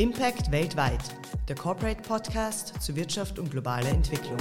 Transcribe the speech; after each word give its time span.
Impact 0.00 0.52
weltweit, 0.52 1.02
der 1.48 1.56
Corporate 1.56 2.00
Podcast 2.02 2.80
zu 2.80 2.94
Wirtschaft 2.94 3.36
und 3.40 3.50
globaler 3.50 3.88
Entwicklung. 3.88 4.38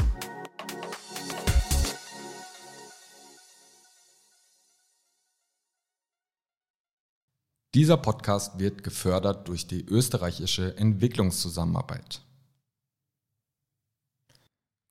Dieser 7.73 7.97
Podcast 7.97 8.59
wird 8.59 8.83
gefördert 8.83 9.47
durch 9.47 9.65
die 9.65 9.83
österreichische 9.83 10.77
Entwicklungszusammenarbeit. 10.77 12.21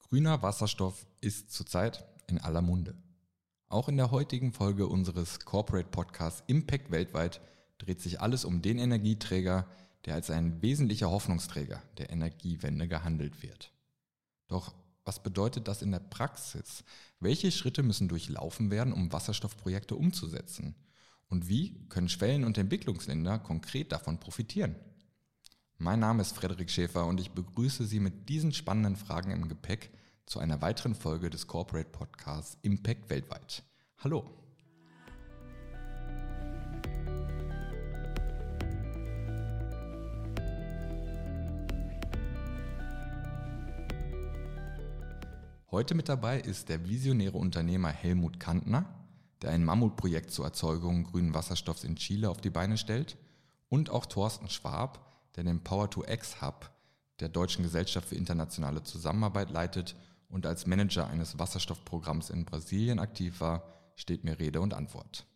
Grüner 0.00 0.42
Wasserstoff 0.42 1.06
ist 1.20 1.52
zurzeit 1.52 2.04
in 2.26 2.40
aller 2.40 2.60
Munde. 2.62 2.96
Auch 3.68 3.88
in 3.88 3.96
der 3.96 4.10
heutigen 4.10 4.52
Folge 4.52 4.88
unseres 4.88 5.38
Corporate 5.44 5.90
Podcasts 5.90 6.42
Impact 6.48 6.90
weltweit 6.90 7.40
dreht 7.78 8.00
sich 8.00 8.20
alles 8.20 8.44
um 8.44 8.62
den 8.62 8.78
Energieträger, 8.78 9.68
als 10.14 10.30
ein 10.30 10.62
wesentlicher 10.62 11.10
Hoffnungsträger 11.10 11.82
der 11.98 12.10
Energiewende 12.10 12.88
gehandelt 12.88 13.42
wird. 13.42 13.72
Doch 14.48 14.74
was 15.04 15.22
bedeutet 15.22 15.68
das 15.68 15.82
in 15.82 15.92
der 15.92 16.00
Praxis? 16.00 16.84
Welche 17.20 17.52
Schritte 17.52 17.82
müssen 17.82 18.08
durchlaufen 18.08 18.70
werden, 18.70 18.92
um 18.92 19.12
Wasserstoffprojekte 19.12 19.94
umzusetzen? 19.94 20.74
Und 21.28 21.48
wie 21.48 21.86
können 21.88 22.08
Schwellen- 22.08 22.44
und 22.44 22.58
Entwicklungsländer 22.58 23.38
konkret 23.38 23.92
davon 23.92 24.18
profitieren? 24.18 24.74
Mein 25.78 26.00
Name 26.00 26.22
ist 26.22 26.32
Frederik 26.32 26.70
Schäfer 26.70 27.06
und 27.06 27.20
ich 27.20 27.32
begrüße 27.32 27.84
Sie 27.84 28.00
mit 28.00 28.28
diesen 28.28 28.52
spannenden 28.52 28.96
Fragen 28.96 29.30
im 29.30 29.48
Gepäck 29.48 29.90
zu 30.24 30.40
einer 30.40 30.60
weiteren 30.60 30.94
Folge 30.94 31.30
des 31.30 31.46
Corporate 31.46 31.90
Podcasts 31.90 32.58
Impact 32.62 33.10
weltweit. 33.10 33.62
Hallo. 33.98 34.45
Heute 45.72 45.96
mit 45.96 46.08
dabei 46.08 46.38
ist 46.38 46.68
der 46.68 46.88
visionäre 46.88 47.36
Unternehmer 47.38 47.88
Helmut 47.88 48.38
Kantner, 48.38 48.84
der 49.42 49.50
ein 49.50 49.64
Mammutprojekt 49.64 50.30
zur 50.30 50.44
Erzeugung 50.44 51.04
grünen 51.04 51.34
Wasserstoffs 51.34 51.82
in 51.82 51.96
Chile 51.96 52.30
auf 52.30 52.40
die 52.40 52.50
Beine 52.50 52.78
stellt, 52.78 53.16
und 53.68 53.90
auch 53.90 54.06
Thorsten 54.06 54.48
Schwab, 54.48 55.32
der 55.34 55.42
den 55.42 55.64
Power-to-X 55.64 56.40
Hub 56.40 56.70
der 57.18 57.28
Deutschen 57.28 57.64
Gesellschaft 57.64 58.08
für 58.08 58.14
internationale 58.14 58.84
Zusammenarbeit 58.84 59.50
leitet 59.50 59.96
und 60.28 60.46
als 60.46 60.66
Manager 60.66 61.08
eines 61.08 61.38
Wasserstoffprogramms 61.38 62.30
in 62.30 62.44
Brasilien 62.44 63.00
aktiv 63.00 63.40
war, 63.40 63.64
steht 63.96 64.22
mir 64.22 64.38
Rede 64.38 64.60
und 64.60 64.72
Antwort. 64.72 65.26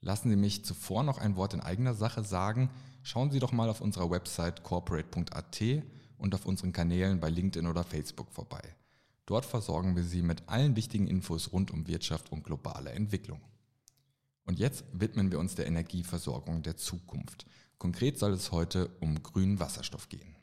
Lassen 0.00 0.30
Sie 0.30 0.36
mich 0.36 0.64
zuvor 0.64 1.02
noch 1.02 1.18
ein 1.18 1.34
Wort 1.34 1.54
in 1.54 1.60
eigener 1.60 1.94
Sache 1.94 2.22
sagen. 2.22 2.70
Schauen 3.02 3.32
Sie 3.32 3.40
doch 3.40 3.52
mal 3.52 3.68
auf 3.68 3.80
unserer 3.80 4.10
Website 4.10 4.62
corporate.at 4.62 5.60
und 6.18 6.34
auf 6.34 6.46
unseren 6.46 6.72
Kanälen 6.72 7.18
bei 7.18 7.30
LinkedIn 7.30 7.66
oder 7.66 7.82
Facebook 7.82 8.30
vorbei. 8.30 8.62
Dort 9.26 9.46
versorgen 9.46 9.96
wir 9.96 10.04
Sie 10.04 10.22
mit 10.22 10.48
allen 10.48 10.76
wichtigen 10.76 11.06
Infos 11.06 11.52
rund 11.52 11.70
um 11.70 11.86
Wirtschaft 11.86 12.30
und 12.30 12.44
globale 12.44 12.90
Entwicklung. 12.90 13.40
Und 14.44 14.58
jetzt 14.58 14.84
widmen 14.92 15.30
wir 15.32 15.38
uns 15.38 15.54
der 15.54 15.66
Energieversorgung 15.66 16.62
der 16.62 16.76
Zukunft. 16.76 17.46
Konkret 17.78 18.18
soll 18.18 18.32
es 18.32 18.52
heute 18.52 18.88
um 19.00 19.22
grünen 19.22 19.58
Wasserstoff 19.60 20.08
gehen. 20.08 20.36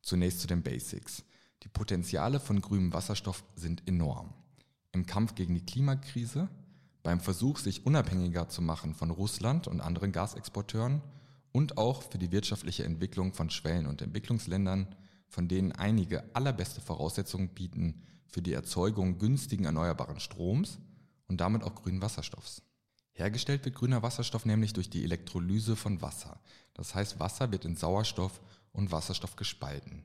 Zunächst 0.00 0.40
zu 0.40 0.46
den 0.46 0.62
Basics. 0.62 1.24
Die 1.62 1.68
Potenziale 1.68 2.40
von 2.40 2.62
grünem 2.62 2.92
Wasserstoff 2.92 3.44
sind 3.54 3.86
enorm. 3.86 4.32
Im 4.92 5.04
Kampf 5.04 5.34
gegen 5.34 5.54
die 5.54 5.66
Klimakrise, 5.66 6.48
beim 7.02 7.20
Versuch, 7.20 7.58
sich 7.58 7.84
unabhängiger 7.84 8.48
zu 8.48 8.62
machen 8.62 8.94
von 8.94 9.10
Russland 9.10 9.68
und 9.68 9.80
anderen 9.80 10.12
Gasexporteuren 10.12 11.02
und 11.52 11.76
auch 11.76 12.02
für 12.02 12.18
die 12.18 12.32
wirtschaftliche 12.32 12.84
Entwicklung 12.84 13.34
von 13.34 13.50
Schwellen- 13.50 13.86
und 13.86 14.00
Entwicklungsländern 14.00 14.94
von 15.28 15.46
denen 15.48 15.72
einige 15.72 16.34
allerbeste 16.34 16.80
Voraussetzungen 16.80 17.48
bieten 17.48 18.02
für 18.26 18.42
die 18.42 18.52
Erzeugung 18.52 19.18
günstigen 19.18 19.64
erneuerbaren 19.64 20.20
Stroms 20.20 20.78
und 21.28 21.40
damit 21.40 21.62
auch 21.62 21.74
grünen 21.74 22.02
Wasserstoffs. 22.02 22.62
Hergestellt 23.12 23.64
wird 23.64 23.74
grüner 23.74 24.02
Wasserstoff 24.02 24.44
nämlich 24.44 24.72
durch 24.72 24.90
die 24.90 25.04
Elektrolyse 25.04 25.76
von 25.76 26.00
Wasser. 26.00 26.40
Das 26.74 26.94
heißt, 26.94 27.18
Wasser 27.18 27.50
wird 27.50 27.64
in 27.64 27.76
Sauerstoff 27.76 28.40
und 28.72 28.92
Wasserstoff 28.92 29.36
gespalten. 29.36 30.04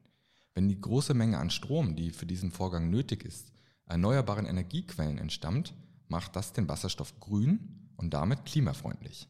Wenn 0.54 0.68
die 0.68 0.80
große 0.80 1.14
Menge 1.14 1.38
an 1.38 1.50
Strom, 1.50 1.96
die 1.96 2.12
für 2.12 2.26
diesen 2.26 2.52
Vorgang 2.52 2.90
nötig 2.90 3.24
ist, 3.24 3.52
erneuerbaren 3.86 4.46
Energiequellen 4.46 5.18
entstammt, 5.18 5.74
macht 6.08 6.36
das 6.36 6.54
den 6.54 6.68
Wasserstoff 6.68 7.20
grün 7.20 7.90
und 7.98 8.14
damit 8.14 8.46
klimafreundlich. 8.46 9.30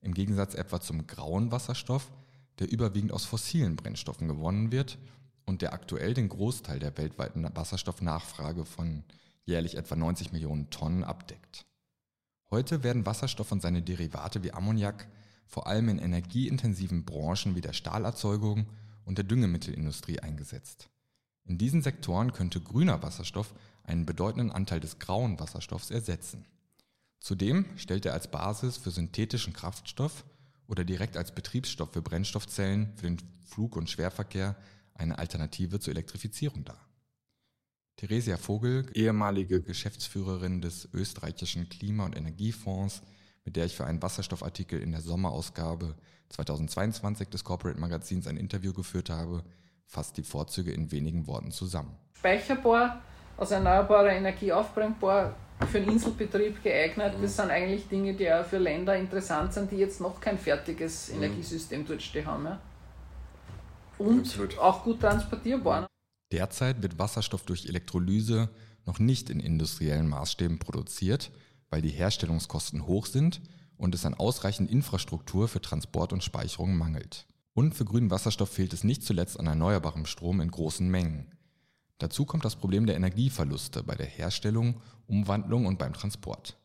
Im 0.00 0.14
Gegensatz 0.14 0.54
etwa 0.54 0.80
zum 0.80 1.06
grauen 1.06 1.50
Wasserstoff, 1.50 2.12
der 2.58 2.70
überwiegend 2.70 3.12
aus 3.12 3.24
fossilen 3.24 3.76
Brennstoffen 3.76 4.28
gewonnen 4.28 4.70
wird 4.70 4.98
und 5.46 5.62
der 5.62 5.72
aktuell 5.72 6.14
den 6.14 6.28
Großteil 6.28 6.78
der 6.78 6.96
weltweiten 6.96 7.44
Wasserstoffnachfrage 7.54 8.64
von 8.64 9.04
jährlich 9.44 9.76
etwa 9.76 9.96
90 9.96 10.32
Millionen 10.32 10.70
Tonnen 10.70 11.04
abdeckt. 11.04 11.66
Heute 12.50 12.82
werden 12.82 13.06
Wasserstoff 13.06 13.52
und 13.52 13.62
seine 13.62 13.82
Derivate 13.82 14.42
wie 14.42 14.52
Ammoniak 14.52 15.08
vor 15.46 15.66
allem 15.66 15.88
in 15.88 15.98
energieintensiven 15.98 17.04
Branchen 17.04 17.54
wie 17.54 17.60
der 17.60 17.72
Stahlerzeugung 17.72 18.66
und 19.04 19.18
der 19.18 19.24
Düngemittelindustrie 19.24 20.20
eingesetzt. 20.20 20.88
In 21.44 21.58
diesen 21.58 21.82
Sektoren 21.82 22.32
könnte 22.32 22.60
grüner 22.60 23.02
Wasserstoff 23.02 23.54
einen 23.82 24.06
bedeutenden 24.06 24.50
Anteil 24.50 24.80
des 24.80 24.98
grauen 24.98 25.38
Wasserstoffs 25.38 25.90
ersetzen. 25.90 26.46
Zudem 27.20 27.66
stellt 27.76 28.06
er 28.06 28.14
als 28.14 28.30
Basis 28.30 28.78
für 28.78 28.90
synthetischen 28.90 29.52
Kraftstoff 29.52 30.24
oder 30.66 30.84
direkt 30.84 31.16
als 31.16 31.34
Betriebsstoff 31.34 31.92
für 31.92 32.02
Brennstoffzellen 32.02 32.92
für 32.96 33.06
den 33.06 33.18
Flug- 33.44 33.76
und 33.76 33.90
Schwerverkehr 33.90 34.56
eine 34.94 35.18
Alternative 35.18 35.80
zur 35.80 35.92
Elektrifizierung 35.92 36.64
dar. 36.64 36.80
Theresia 37.96 38.36
Vogel, 38.36 38.86
ehemalige 38.94 39.62
Geschäftsführerin 39.62 40.60
des 40.60 40.88
österreichischen 40.92 41.68
Klima- 41.68 42.04
und 42.04 42.16
Energiefonds, 42.16 43.02
mit 43.44 43.56
der 43.56 43.66
ich 43.66 43.76
für 43.76 43.84
einen 43.84 44.02
Wasserstoffartikel 44.02 44.80
in 44.80 44.92
der 44.92 45.00
Sommerausgabe 45.00 45.94
2022 46.30 47.28
des 47.28 47.44
Corporate 47.44 47.78
Magazins 47.78 48.26
ein 48.26 48.36
Interview 48.36 48.72
geführt 48.72 49.10
habe, 49.10 49.44
fasst 49.86 50.16
die 50.16 50.22
Vorzüge 50.22 50.72
in 50.72 50.90
wenigen 50.90 51.26
Worten 51.26 51.52
zusammen. 51.52 51.96
Speicherbar, 52.16 53.00
aus 53.36 53.50
erneuerbarer 53.50 54.12
Energie 54.12 54.52
aufbringbar, 54.52 55.36
für 55.70 55.78
einen 55.78 55.92
Inselbetrieb 55.92 56.62
geeignet. 56.62 57.14
Das 57.22 57.36
sind 57.36 57.50
eigentlich 57.50 57.88
Dinge, 57.88 58.14
die 58.14 58.30
auch 58.30 58.44
für 58.44 58.58
Länder 58.58 58.96
interessant 58.96 59.52
sind, 59.52 59.70
die 59.70 59.76
jetzt 59.76 60.00
noch 60.00 60.20
kein 60.20 60.36
fertiges 60.36 61.10
mhm. 61.10 61.22
Energiesystem 61.22 61.86
dort 61.86 62.02
stehen 62.02 62.26
haben. 62.26 62.44
Ja? 62.44 62.60
Und 63.98 64.20
Absolut. 64.20 64.58
auch 64.58 64.84
gut 64.84 65.00
transportierbar. 65.00 65.86
Derzeit 66.32 66.82
wird 66.82 66.98
Wasserstoff 66.98 67.44
durch 67.44 67.66
Elektrolyse 67.66 68.50
noch 68.86 68.98
nicht 68.98 69.30
in 69.30 69.40
industriellen 69.40 70.08
Maßstäben 70.08 70.58
produziert, 70.58 71.30
weil 71.70 71.82
die 71.82 71.90
Herstellungskosten 71.90 72.86
hoch 72.86 73.06
sind 73.06 73.40
und 73.76 73.94
es 73.94 74.06
an 74.06 74.14
ausreichend 74.14 74.70
Infrastruktur 74.70 75.48
für 75.48 75.60
Transport 75.60 76.12
und 76.12 76.22
Speicherung 76.22 76.76
mangelt. 76.76 77.26
Und 77.52 77.74
für 77.74 77.84
grünen 77.84 78.10
Wasserstoff 78.10 78.50
fehlt 78.50 78.72
es 78.72 78.84
nicht 78.84 79.04
zuletzt 79.04 79.38
an 79.38 79.46
erneuerbarem 79.46 80.06
Strom 80.06 80.40
in 80.40 80.50
großen 80.50 80.88
Mengen. 80.88 81.32
Dazu 81.98 82.24
kommt 82.24 82.44
das 82.44 82.56
Problem 82.56 82.86
der 82.86 82.96
Energieverluste 82.96 83.82
bei 83.84 83.94
der 83.94 84.06
Herstellung, 84.06 84.80
Umwandlung 85.06 85.66
und 85.66 85.78
beim 85.78 85.92
Transport. 85.92 86.58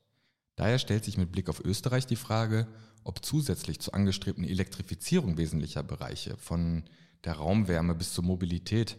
Daher 0.55 0.79
stellt 0.79 1.05
sich 1.05 1.17
mit 1.17 1.31
Blick 1.31 1.47
auf 1.47 1.63
Österreich 1.63 2.07
die 2.07 2.15
Frage, 2.15 2.67
ob 3.03 3.23
zusätzlich 3.23 3.79
zur 3.79 3.93
angestrebten 3.93 4.43
Elektrifizierung 4.43 5.37
wesentlicher 5.37 5.83
Bereiche 5.83 6.35
von 6.37 6.83
der 7.25 7.33
Raumwärme 7.33 7.95
bis 7.95 8.13
zur 8.13 8.23
Mobilität 8.23 8.97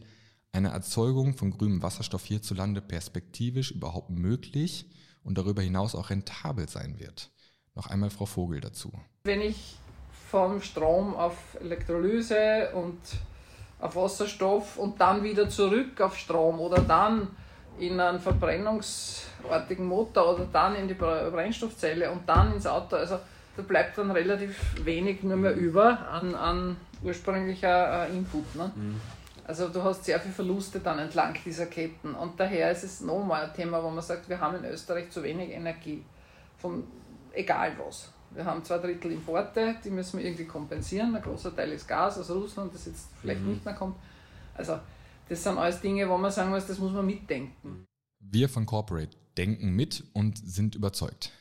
eine 0.53 0.71
Erzeugung 0.71 1.37
von 1.37 1.51
grünem 1.51 1.83
Wasserstoff 1.83 2.25
hierzulande 2.25 2.81
perspektivisch 2.81 3.71
überhaupt 3.71 4.11
möglich 4.11 4.87
und 5.23 5.39
darüber 5.39 5.63
hinaus 5.63 5.95
auch 5.95 6.11
rentabel 6.11 6.69
sein 6.69 6.99
wird. 6.99 7.31
Noch 7.75 7.87
einmal 7.87 8.11
Frau 8.11 8.27
Vogel 8.27 8.61
dazu. 8.61 8.93
Wenn 9.25 9.41
ich 9.41 9.78
vom 10.31 10.61
Strom 10.61 11.15
auf 11.15 11.57
Elektrolyse 11.61 12.71
und 12.75 12.99
auf 13.78 13.97
Wasserstoff 13.97 14.77
und 14.77 15.01
dann 15.01 15.23
wieder 15.23 15.49
zurück 15.49 16.01
auf 16.01 16.16
Strom 16.16 16.61
oder 16.61 16.81
dann 16.83 17.28
in 17.78 17.99
einen 17.99 18.21
verbrennungsartigen 18.21 19.87
Motor 19.87 20.34
oder 20.34 20.47
dann 20.53 20.75
in 20.75 20.89
die 20.89 20.95
Brennstoffzelle 20.95 22.11
und 22.11 22.28
dann 22.28 22.53
ins 22.55 22.66
Auto, 22.66 22.97
also 22.97 23.19
da 23.57 23.63
bleibt 23.63 23.99
dann 23.99 24.11
relativ 24.11 24.85
wenig 24.85 25.23
nur 25.23 25.37
mehr 25.37 25.55
über 25.55 26.09
an, 26.09 26.35
an 26.35 26.77
ursprünglicher 27.03 28.09
äh, 28.09 28.17
Input. 28.17 28.55
Ne? 28.55 28.71
Mhm. 28.75 29.01
Also 29.45 29.69
du 29.69 29.83
hast 29.83 30.05
sehr 30.05 30.21
viele 30.21 30.35
Verluste 30.35 30.81
dann 30.81 30.99
entlang 30.99 31.37
dieser 31.45 31.67
Ketten 31.67 32.15
und 32.15 32.39
daher 32.39 32.71
ist 32.71 32.85
es 32.85 33.01
nochmal 33.01 33.47
ein 33.47 33.55
Thema, 33.55 33.83
wo 33.83 33.91
man 33.91 34.03
sagt, 34.03 34.29
wir 34.29 34.41
haben 34.41 34.57
in 34.57 34.65
Österreich 34.71 35.11
zu 35.11 35.23
wenig 35.23 35.51
Energie, 35.51 36.05
von 36.59 36.85
egal 37.33 37.73
was. 37.85 38.13
Wir 38.33 38.45
haben 38.45 38.63
zwei 38.65 38.79
Drittel 38.79 39.11
Importe, 39.11 39.75
die 39.85 39.91
müssen 39.91 40.21
wir 40.21 40.27
irgendwie 40.27 40.45
kompensieren. 40.45 41.17
Ein 41.17 41.23
großer 41.23 41.55
Teil 41.55 41.73
ist 41.73 41.89
Gas 41.89 42.19
aus 42.19 42.31
Russland, 42.31 42.73
das 42.73 42.87
jetzt 42.87 43.09
vielleicht 43.21 43.41
mhm. 43.41 43.51
nicht 43.51 43.65
mehr 43.65 43.75
kommt. 43.75 43.97
Also 44.55 44.79
das 45.29 45.43
sind 45.43 45.59
alles 45.59 45.81
Dinge, 45.81 46.09
wo 46.09 46.17
man 46.17 46.31
sagen 46.31 46.51
muss, 46.51 46.67
das 46.67 46.79
muss 46.79 46.93
man 46.93 47.07
mitdenken. 47.07 47.87
Wir 48.21 48.49
von 48.49 48.67
Corporate 48.67 49.17
denken 49.37 49.71
mit 49.75 50.05
und 50.13 50.39
sind 50.39 50.77
überzeugt. 50.77 51.33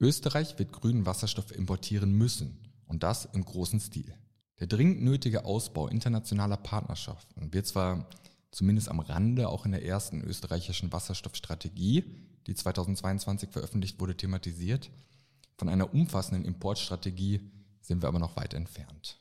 Österreich 0.00 0.58
wird 0.58 0.72
grünen 0.72 1.04
Wasserstoff 1.04 1.54
importieren 1.54 2.12
müssen 2.12 2.58
und 2.86 3.02
das 3.02 3.26
im 3.26 3.44
großen 3.44 3.80
Stil. 3.80 4.14
Der 4.58 4.66
dringend 4.66 5.02
nötige 5.02 5.44
Ausbau 5.44 5.88
internationaler 5.88 6.56
Partnerschaften 6.56 7.52
wird 7.52 7.66
zwar 7.66 8.06
zumindest 8.50 8.88
am 8.88 9.00
Rande 9.00 9.48
auch 9.48 9.66
in 9.66 9.72
der 9.72 9.84
ersten 9.84 10.22
österreichischen 10.22 10.92
Wasserstoffstrategie, 10.92 12.04
die 12.46 12.54
2022 12.54 13.50
veröffentlicht 13.50 14.00
wurde, 14.00 14.16
thematisiert. 14.16 14.90
Von 15.56 15.68
einer 15.68 15.92
umfassenden 15.92 16.46
Importstrategie 16.46 17.50
sind 17.82 18.02
wir 18.02 18.08
aber 18.08 18.18
noch 18.18 18.36
weit 18.36 18.54
entfernt. 18.54 19.18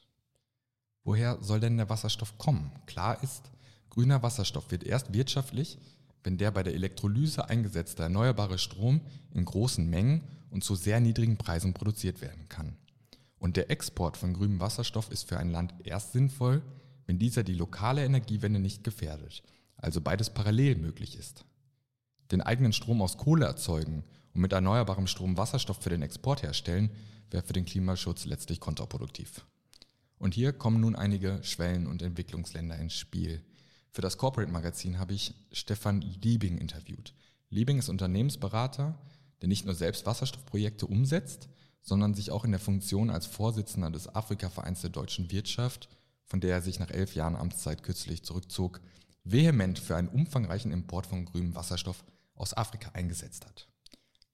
Woher 1.04 1.38
soll 1.42 1.60
denn 1.60 1.78
der 1.78 1.90
Wasserstoff 1.90 2.38
kommen? 2.38 2.72
Klar 2.86 3.22
ist, 3.22 3.52
grüner 3.90 4.24
Wasserstoff 4.24 4.72
wird 4.72 4.84
erst 4.84 5.14
wirtschaftlich, 5.14 5.78
wenn 6.24 6.38
der 6.38 6.52
bei 6.52 6.64
der 6.64 6.74
Elektrolyse 6.74 7.50
eingesetzte 7.50 8.04
erneuerbare 8.04 8.58
Strom 8.58 9.02
in 9.34 9.46
großen 9.46 9.90
Mengen 9.90 10.24
und 10.52 10.64
zu 10.64 10.76
sehr 10.76 11.00
niedrigen 11.00 11.38
Preisen 11.38 11.74
produziert 11.74 12.22
werden 12.22 12.48
kann. 12.50 12.76
Und 13.38 13.56
der 13.58 13.72
Export 13.72 14.18
von 14.18 14.34
grünem 14.34 14.60
Wasserstoff 14.60 15.12
ist 15.12 15.28
für 15.28 15.38
ein 15.38 15.50
Land 15.50 15.74
erst 15.84 16.12
sinnvoll, 16.12 16.62
wenn 17.06 17.20
dieser 17.20 17.44
die 17.44 17.56
lokale 17.56 18.04
Energiewende 18.04 18.60
nicht 18.60 18.84
gefährdet, 18.84 19.42
also 19.78 20.02
beides 20.02 20.30
parallel 20.30 20.76
möglich 20.76 21.18
ist. 21.18 21.46
Den 22.32 22.42
eigenen 22.42 22.74
Strom 22.74 23.02
aus 23.02 23.18
Kohle 23.18 23.46
erzeugen 23.46 24.04
und 24.34 24.42
mit 24.42 24.54
erneuerbarem 24.54 25.08
Strom 25.08 25.38
Wasserstoff 25.38 25.82
für 25.82 25.90
den 25.90 26.04
Export 26.04 26.44
herstellen, 26.44 26.92
wäre 27.32 27.44
für 27.44 27.54
den 27.54 27.66
Klimaschutz 27.66 28.26
letztlich 28.26 28.60
kontraproduktiv. 28.60 29.46
Und 30.18 30.34
hier 30.34 30.54
kommen 30.54 30.82
nun 30.82 30.96
einige 30.96 31.40
Schwellen- 31.44 31.88
und 31.88 32.02
Entwicklungsländer 32.02 32.78
ins 32.78 32.94
Spiel. 32.94 33.42
Für 33.92 34.02
das 34.02 34.18
Corporate 34.18 34.52
Magazin 34.52 35.00
habe 35.00 35.14
ich 35.14 35.34
Stefan 35.52 36.02
Liebing 36.02 36.58
interviewt. 36.58 37.14
Liebing 37.50 37.80
ist 37.80 37.90
Unternehmensberater, 37.90 39.00
der 39.42 39.48
nicht 39.48 39.66
nur 39.66 39.76
selbst 39.76 40.06
Wasserstoffprojekte 40.06 40.86
umsetzt, 40.86 41.50
sondern 41.82 42.14
sich 42.14 42.32
auch 42.32 42.46
in 42.46 42.52
der 42.52 42.60
Funktion 42.60 43.10
als 43.10 43.26
Vorsitzender 43.26 43.90
des 43.90 44.14
Afrika-Vereins 44.14 44.82
der 44.82 44.90
deutschen 44.90 45.32
Wirtschaft 45.32 45.90
von 46.30 46.40
der 46.40 46.52
er 46.52 46.62
sich 46.62 46.80
nach 46.80 46.92
elf 46.92 47.16
Jahren 47.16 47.36
Amtszeit 47.36 47.84
kürzlich 47.84 48.24
zurückzog, 48.24 48.80
vehement 49.24 49.80
für 49.80 49.96
einen 49.96 50.08
umfangreichen 50.08 50.72
Import 50.72 51.08
von 51.08 51.26
grünem 51.26 51.56
Wasserstoff 51.56 52.04
aus 52.36 52.56
Afrika 52.56 52.92
eingesetzt 52.94 53.46
hat. 53.46 53.68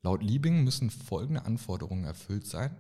Laut 0.04 0.22
Liebing 0.22 0.64
müssen 0.64 0.90
folgende 0.90 1.46
Anforderungen 1.46 2.04
erfüllt 2.04 2.46
sein, 2.46 2.76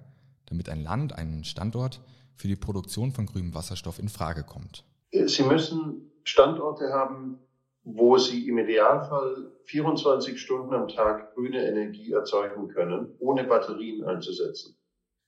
damit 0.45 0.69
ein 0.69 0.83
Land, 0.83 1.13
ein 1.13 1.44
Standort 1.44 2.01
für 2.36 2.48
die 2.48 2.57
Produktion 2.57 3.13
von 3.13 3.25
grünem 3.25 3.54
Wasserstoff 3.56 3.98
in 3.98 4.10
Frage 4.10 4.44
kommt. 4.44 4.83
Sie 5.12 5.44
müssen 5.44 6.12
Standorte 6.25 6.92
haben, 6.92 7.39
wo 7.85 8.17
Sie 8.17 8.49
im 8.49 8.57
Idealfall 8.57 9.51
24 9.65 10.41
Stunden 10.41 10.73
am 10.73 10.87
Tag 10.87 11.35
grüne 11.35 11.67
Energie 11.67 12.11
erzeugen 12.11 12.67
können, 12.69 13.15
ohne 13.19 13.43
Batterien 13.43 14.03
einzusetzen. 14.03 14.75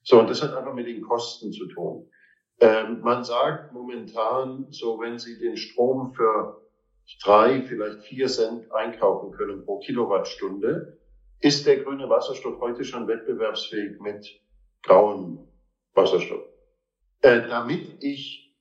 So, 0.03 0.19
und 0.19 0.29
das 0.29 0.41
hat 0.41 0.55
einfach 0.55 0.73
mit 0.73 0.87
den 0.87 1.01
Kosten 1.01 1.51
zu 1.51 1.67
tun. 1.67 2.09
Ähm, 2.59 3.01
man 3.01 3.23
sagt 3.23 3.73
momentan, 3.73 4.65
so 4.71 4.99
wenn 4.99 5.19
Sie 5.19 5.37
den 5.37 5.55
Strom 5.55 6.13
für 6.13 6.63
drei, 7.23 7.61
vielleicht 7.61 8.01
vier 8.03 8.27
Cent 8.27 8.71
einkaufen 8.71 9.31
können 9.31 9.63
pro 9.63 9.77
Kilowattstunde, 9.79 10.97
ist 11.39 11.67
der 11.67 11.83
grüne 11.83 12.09
Wasserstoff 12.09 12.59
heute 12.59 12.83
schon 12.83 13.07
wettbewerbsfähig 13.07 13.99
mit 13.99 14.27
grauem 14.81 15.47
Wasserstoff. 15.93 16.43
Äh, 17.21 17.47
damit 17.47 18.03
ich 18.03 18.55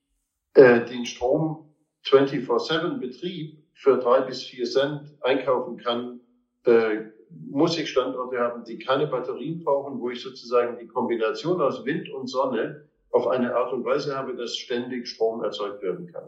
äh, 0.53 0.85
den 0.85 1.07
Strom 1.07 1.73
24-7 2.05 2.99
Betrieb 2.99 3.66
für 3.77 3.99
drei 3.99 4.21
bis 4.21 4.43
vier 4.43 4.65
Cent 4.65 5.13
einkaufen 5.21 5.77
kann, 5.77 6.19
äh, 6.65 7.11
muss 7.29 7.77
ich 7.77 7.89
Standorte 7.89 8.39
haben, 8.39 8.63
die 8.63 8.79
keine 8.79 9.05
Batterien 9.05 9.63
brauchen, 9.63 9.99
wo 9.99 10.09
ich 10.09 10.21
sozusagen 10.21 10.79
die 10.79 10.87
Kombination 10.87 11.61
aus 11.61 11.85
Wind 11.85 12.09
und 12.09 12.27
Sonne 12.27 12.87
auf 13.11 13.27
eine 13.27 13.55
Art 13.55 13.71
und 13.73 13.85
Weise 13.85 14.17
habe, 14.17 14.35
dass 14.35 14.57
ständig 14.57 15.07
Strom 15.07 15.43
erzeugt 15.43 15.83
werden 15.83 16.11
kann. 16.11 16.27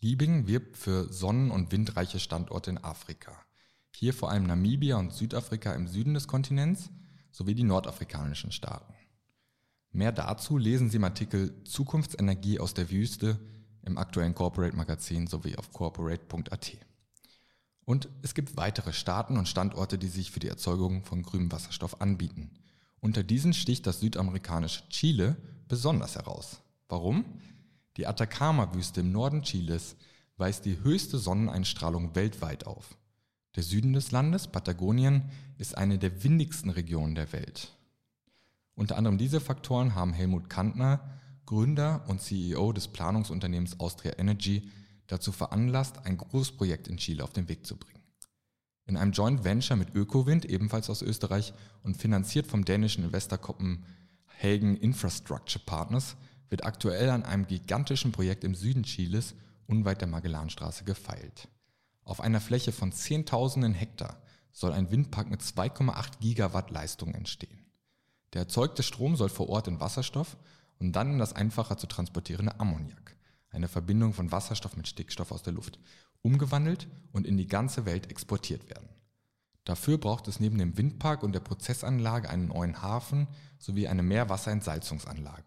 Liebing 0.00 0.46
wirbt 0.46 0.76
für 0.76 1.10
sonnen- 1.10 1.50
und 1.50 1.72
windreiche 1.72 2.20
Standorte 2.20 2.70
in 2.70 2.84
Afrika. 2.84 3.32
Hier 3.96 4.12
vor 4.12 4.30
allem 4.30 4.44
Namibia 4.44 4.98
und 4.98 5.12
Südafrika 5.12 5.74
im 5.74 5.86
Süden 5.86 6.12
des 6.12 6.28
Kontinents 6.28 6.90
sowie 7.30 7.54
die 7.54 7.64
nordafrikanischen 7.64 8.52
Staaten. 8.52 8.92
Mehr 9.90 10.12
dazu 10.12 10.58
lesen 10.58 10.90
Sie 10.90 10.98
im 10.98 11.04
Artikel 11.04 11.64
Zukunftsenergie 11.64 12.60
aus 12.60 12.74
der 12.74 12.90
Wüste 12.90 13.38
im 13.84 13.98
aktuellen 13.98 14.34
Corporate 14.34 14.76
Magazin 14.76 15.26
sowie 15.26 15.56
auf 15.56 15.72
corporate.at. 15.72 16.72
Und 17.84 18.08
es 18.22 18.34
gibt 18.34 18.56
weitere 18.56 18.92
Staaten 18.92 19.36
und 19.36 19.48
Standorte, 19.48 19.98
die 19.98 20.08
sich 20.08 20.30
für 20.30 20.40
die 20.40 20.48
Erzeugung 20.48 21.04
von 21.04 21.22
grünem 21.22 21.52
Wasserstoff 21.52 22.00
anbieten. 22.00 22.50
Unter 23.00 23.22
diesen 23.22 23.52
sticht 23.52 23.86
das 23.86 24.00
südamerikanische 24.00 24.88
Chile 24.88 25.36
besonders 25.68 26.14
heraus. 26.16 26.62
Warum? 26.88 27.24
Die 27.96 28.06
Atacama-Wüste 28.06 29.00
im 29.00 29.12
Norden 29.12 29.42
Chiles 29.42 29.96
weist 30.36 30.64
die 30.64 30.82
höchste 30.82 31.18
Sonneneinstrahlung 31.18 32.14
weltweit 32.14 32.66
auf. 32.66 32.96
Der 33.56 33.62
Süden 33.62 33.92
des 33.92 34.10
Landes, 34.10 34.48
Patagonien, 34.48 35.30
ist 35.58 35.76
eine 35.76 35.98
der 35.98 36.24
windigsten 36.24 36.70
Regionen 36.70 37.14
der 37.14 37.32
Welt. 37.32 37.76
Unter 38.74 38.96
anderem 38.96 39.18
diese 39.18 39.40
Faktoren 39.40 39.94
haben 39.94 40.12
Helmut 40.12 40.50
Kantner, 40.50 41.00
Gründer 41.46 42.04
und 42.08 42.20
CEO 42.20 42.72
des 42.72 42.88
Planungsunternehmens 42.88 43.80
Austria 43.80 44.18
Energy, 44.18 44.70
dazu 45.06 45.32
veranlasst, 45.32 46.04
ein 46.06 46.16
Großprojekt 46.16 46.88
in 46.88 46.96
Chile 46.96 47.22
auf 47.22 47.32
den 47.32 47.48
Weg 47.48 47.66
zu 47.66 47.76
bringen. 47.76 48.02
In 48.86 48.96
einem 48.96 49.12
Joint 49.12 49.44
Venture 49.44 49.76
mit 49.76 49.94
Ökowind, 49.94 50.44
ebenfalls 50.44 50.90
aus 50.90 51.02
Österreich 51.02 51.54
und 51.82 51.96
finanziert 51.96 52.46
vom 52.46 52.64
dänischen 52.64 53.04
Investor 53.04 53.38
Hagen 54.42 54.76
Infrastructure 54.76 55.64
Partners 55.64 56.16
wird 56.48 56.64
aktuell 56.64 57.10
an 57.10 57.24
einem 57.24 57.46
gigantischen 57.46 58.12
Projekt 58.12 58.44
im 58.44 58.54
Süden 58.54 58.82
Chiles 58.82 59.34
unweit 59.66 60.00
der 60.00 60.08
Magellanstraße 60.08 60.84
gefeilt. 60.84 61.48
Auf 62.04 62.20
einer 62.20 62.40
Fläche 62.40 62.72
von 62.72 62.92
Zehntausenden 62.92 63.72
Hektar 63.72 64.22
soll 64.52 64.72
ein 64.72 64.90
Windpark 64.90 65.30
mit 65.30 65.40
2,8 65.40 66.20
Gigawatt 66.20 66.70
Leistung 66.70 67.14
entstehen. 67.14 67.64
Der 68.34 68.42
erzeugte 68.42 68.82
Strom 68.82 69.16
soll 69.16 69.30
vor 69.30 69.48
Ort 69.48 69.68
in 69.68 69.80
Wasserstoff 69.80 70.36
und 70.78 70.92
dann 70.92 71.12
in 71.12 71.18
das 71.18 71.32
einfacher 71.32 71.76
zu 71.76 71.86
transportierende 71.86 72.58
Ammoniak, 72.60 73.16
eine 73.50 73.68
Verbindung 73.68 74.12
von 74.12 74.32
Wasserstoff 74.32 74.76
mit 74.76 74.88
Stickstoff 74.88 75.32
aus 75.32 75.42
der 75.42 75.52
Luft, 75.52 75.78
umgewandelt 76.22 76.88
und 77.12 77.26
in 77.26 77.36
die 77.36 77.46
ganze 77.46 77.86
Welt 77.86 78.10
exportiert 78.10 78.68
werden. 78.68 78.88
Dafür 79.64 79.98
braucht 79.98 80.28
es 80.28 80.40
neben 80.40 80.58
dem 80.58 80.76
Windpark 80.76 81.22
und 81.22 81.32
der 81.32 81.40
Prozessanlage 81.40 82.28
einen 82.28 82.48
neuen 82.48 82.82
Hafen 82.82 83.28
sowie 83.58 83.88
eine 83.88 84.02
Meerwasserentsalzungsanlage. 84.02 85.44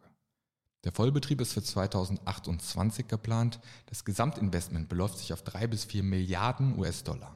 Der 0.83 0.91
Vollbetrieb 0.91 1.41
ist 1.41 1.53
für 1.53 1.61
2028 1.61 3.07
geplant. 3.07 3.59
Das 3.87 4.05
Gesamtinvestment 4.05 4.89
beläuft 4.89 5.17
sich 5.17 5.33
auf 5.33 5.43
3 5.43 5.67
bis 5.67 5.85
4 5.85 6.03
Milliarden 6.03 6.79
US-Dollar. 6.79 7.35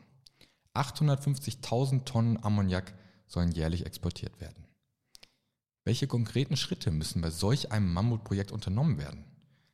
850.000 0.74 2.06
Tonnen 2.06 2.44
Ammoniak 2.44 2.94
sollen 3.28 3.52
jährlich 3.52 3.86
exportiert 3.86 4.40
werden. 4.40 4.66
Welche 5.84 6.06
konkreten 6.06 6.58
Schritte 6.58 6.92
müssen 6.92 7.24
bei 7.24 7.32
solch 7.32 7.72
einem 7.72 7.92
Mammutprojekt 7.92 8.52
unternommen 8.52 9.00
werden? 9.00 9.26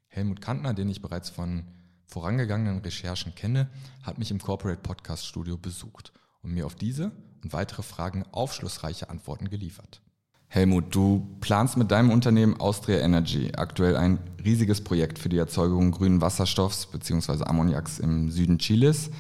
Helmut 0.08 0.40
Kantner, 0.40 0.74
den 0.74 0.88
ich 0.88 1.02
bereits 1.02 1.30
von 1.30 1.66
vorangegangenen 2.06 2.80
Recherchen 2.80 3.36
kenne, 3.36 3.70
hat 4.04 4.18
mich 4.18 4.32
im 4.32 4.40
Corporate 4.40 4.80
Podcast 4.82 5.26
Studio 5.26 5.58
besucht 5.58 6.14
und 6.44 6.54
mir 6.54 6.66
auf 6.66 6.76
diese 6.76 7.12
und 7.44 7.52
weitere 7.52 7.84
Fragen 7.84 8.24
aufschlussreiche 8.32 9.10
Antworten 9.10 9.50
geliefert. 9.50 10.02
Helmut, 10.48 10.96
du 10.96 11.36
planst 11.42 11.76
mit 11.76 11.92
deinem 11.92 12.10
Unternehmen 12.10 12.58
Austria 12.58 13.00
Energy 13.00 13.52
aktuell 13.58 13.98
ein 13.98 14.20
riesiges 14.46 14.82
Projekt 14.82 15.20
für 15.20 15.28
die 15.28 15.38
Erzeugung 15.38 15.92
grünen 15.92 16.22
Wasserstoffs 16.22 16.86
bzw. 16.86 17.44
Ammoniaks 17.44 18.00
im 18.00 18.32
Süden 18.32 18.60
Chiles. 18.60 19.12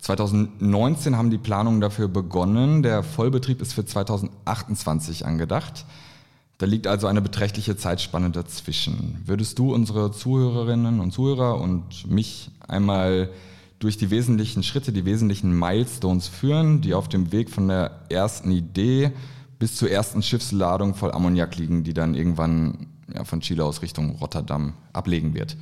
2019 0.00 1.16
haben 1.16 1.30
die 1.30 1.38
Planungen 1.38 1.80
dafür 1.80 2.08
begonnen. 2.08 2.82
Der 2.82 3.02
Vollbetrieb 3.02 3.62
ist 3.62 3.72
für 3.72 3.86
2028 3.86 5.24
angedacht. 5.24 5.86
Da 6.58 6.66
liegt 6.66 6.88
also 6.88 7.06
eine 7.06 7.22
beträchtliche 7.22 7.76
Zeitspanne 7.76 8.30
dazwischen. 8.30 9.22
Würdest 9.24 9.60
du 9.60 9.72
unsere 9.72 10.10
Zuhörerinnen 10.10 10.98
und 10.98 11.12
Zuhörer 11.12 11.60
und 11.60 12.10
mich 12.10 12.50
einmal 12.66 13.30
durch 13.78 13.96
die 13.96 14.10
wesentlichen 14.10 14.64
Schritte, 14.64 14.92
die 14.92 15.04
wesentlichen 15.04 15.56
Milestones 15.56 16.26
führen, 16.26 16.80
die 16.80 16.94
auf 16.94 17.08
dem 17.08 17.30
Weg 17.30 17.48
von 17.48 17.68
der 17.68 18.00
ersten 18.08 18.50
Idee 18.50 19.12
bis 19.60 19.76
zur 19.76 19.88
ersten 19.88 20.20
Schiffsladung 20.20 20.96
voll 20.96 21.12
Ammoniak 21.12 21.56
liegen, 21.56 21.84
die 21.84 21.94
dann 21.94 22.14
irgendwann 22.14 22.88
ja, 23.14 23.22
von 23.22 23.40
Chile 23.40 23.64
aus 23.64 23.82
Richtung 23.82 24.16
Rotterdam 24.16 24.74
ablegen 24.92 25.34
wird. 25.34 25.56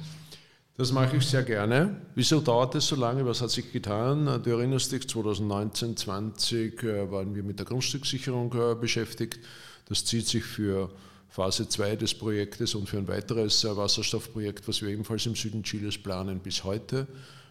Das 0.79 0.93
mache 0.93 1.17
ich 1.17 1.27
sehr 1.27 1.43
gerne. 1.43 1.97
Wieso 2.15 2.41
dauert 2.41 2.75
es 2.75 2.87
so 2.87 2.97
lange? 2.97 3.25
Was 3.25 3.41
hat 3.41 3.51
sich 3.51 3.73
getan? 3.73 4.41
Du 4.43 4.51
erinnerst 4.51 4.93
dich, 4.93 5.09
2019, 5.09 5.97
2020 5.97 6.83
äh, 6.83 7.11
waren 7.11 7.35
wir 7.35 7.43
mit 7.43 7.59
der 7.59 7.67
Grundstückssicherung 7.67 8.55
äh, 8.55 8.75
beschäftigt. 8.75 9.41
Das 9.87 10.05
zieht 10.05 10.27
sich 10.27 10.45
für 10.45 10.91
Phase 11.29 11.69
2 11.69 11.97
des 11.97 12.15
Projektes 12.15 12.75
und 12.75 12.89
für 12.89 12.99
ein 12.99 13.09
weiteres 13.09 13.65
Wasserstoffprojekt, 13.65 14.67
was 14.69 14.83
wir 14.83 14.89
ebenfalls 14.89 15.27
im 15.27 15.35
Süden 15.35 15.63
Chiles 15.63 15.99
planen, 15.99 16.41
bis 16.41 16.65
heute 16.65 17.07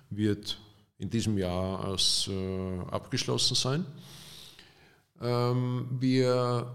wird 0.09 0.57
in 0.97 1.09
diesem 1.09 1.37
Jahr 1.37 1.83
als, 1.83 2.29
äh, 2.29 2.79
abgeschlossen 2.91 3.55
sein. 3.55 3.85
Ähm, 5.21 5.87
wir 5.99 6.73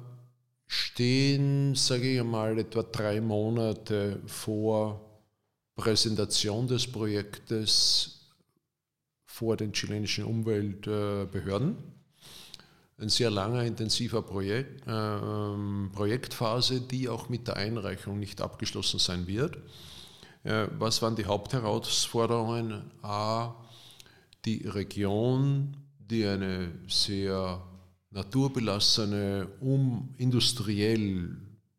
stehen, 0.67 1.75
sage 1.75 2.19
ich 2.19 2.23
mal, 2.23 2.59
etwa 2.59 2.83
drei 2.83 3.21
Monate 3.21 4.21
vor 4.27 5.01
Präsentation 5.75 6.67
des 6.67 6.87
Projektes 6.87 8.21
vor 9.25 9.57
den 9.57 9.73
chilenischen 9.73 10.25
Umweltbehörden. 10.25 11.77
Ein 13.01 13.09
sehr 13.09 13.31
langer, 13.31 13.65
intensiver 13.65 14.21
Projekt, 14.21 14.87
äh, 14.87 15.91
Projektphase, 15.95 16.83
die 16.83 17.09
auch 17.09 17.31
mit 17.31 17.49
der 17.49 17.57
Einreichung 17.57 18.19
nicht 18.19 18.43
abgeschlossen 18.43 18.99
sein 18.99 19.27
wird. 19.27 19.57
Äh, 20.45 20.67
was 20.79 21.01
waren 21.01 21.17
die 21.17 21.25
Hauptherausforderungen? 21.25 22.83
A, 23.01 23.55
die 24.45 24.67
Region, 24.67 25.75
die 25.99 26.27
eine 26.27 26.73
sehr 26.89 27.63
naturbelassene, 28.11 29.49
um 29.61 30.15
industriell 30.19 31.39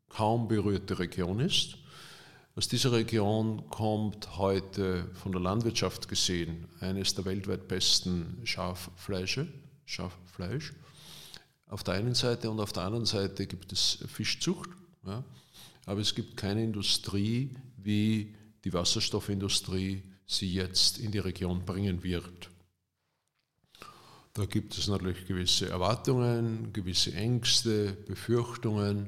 kaum 0.10 0.48
berührte 0.48 0.98
Region 0.98 1.40
ist. 1.40 1.78
Aus 2.56 2.68
dieser 2.68 2.94
Region 2.94 3.70
kommt 3.70 4.38
heute 4.38 5.08
von 5.14 5.32
der 5.32 5.42
Landwirtschaft 5.42 6.08
gesehen 6.08 6.68
eines 6.80 7.14
der 7.14 7.26
weltweit 7.26 7.68
besten 7.68 8.42
Schaffleische, 8.44 9.48
Schaffleisch. 9.86 10.74
Auf 11.72 11.86
der 11.86 11.94
einen 11.94 12.16
Seite 12.16 12.52
und 12.52 12.60
auf 12.60 12.74
der 12.74 12.84
anderen 12.84 13.06
Seite 13.06 13.48
gibt 13.48 13.72
es 13.72 14.00
Fischzucht, 14.14 14.70
ja, 15.06 15.24
aber 15.86 16.02
es 16.02 16.14
gibt 16.14 16.36
keine 16.36 16.62
Industrie, 16.62 17.56
wie 17.78 18.36
die 18.66 18.74
Wasserstoffindustrie 18.74 20.04
sie 20.26 20.54
jetzt 20.54 20.98
in 20.98 21.12
die 21.12 21.20
Region 21.20 21.64
bringen 21.64 22.04
wird. 22.04 22.50
Da 24.34 24.46
gibt 24.46 24.78
es 24.78 24.90
natürlich 24.90 25.26
gewisse 25.26 25.70
Erwartungen, 25.70 26.74
gewisse 26.74 27.14
Ängste, 27.14 27.94
Befürchtungen. 28.06 29.08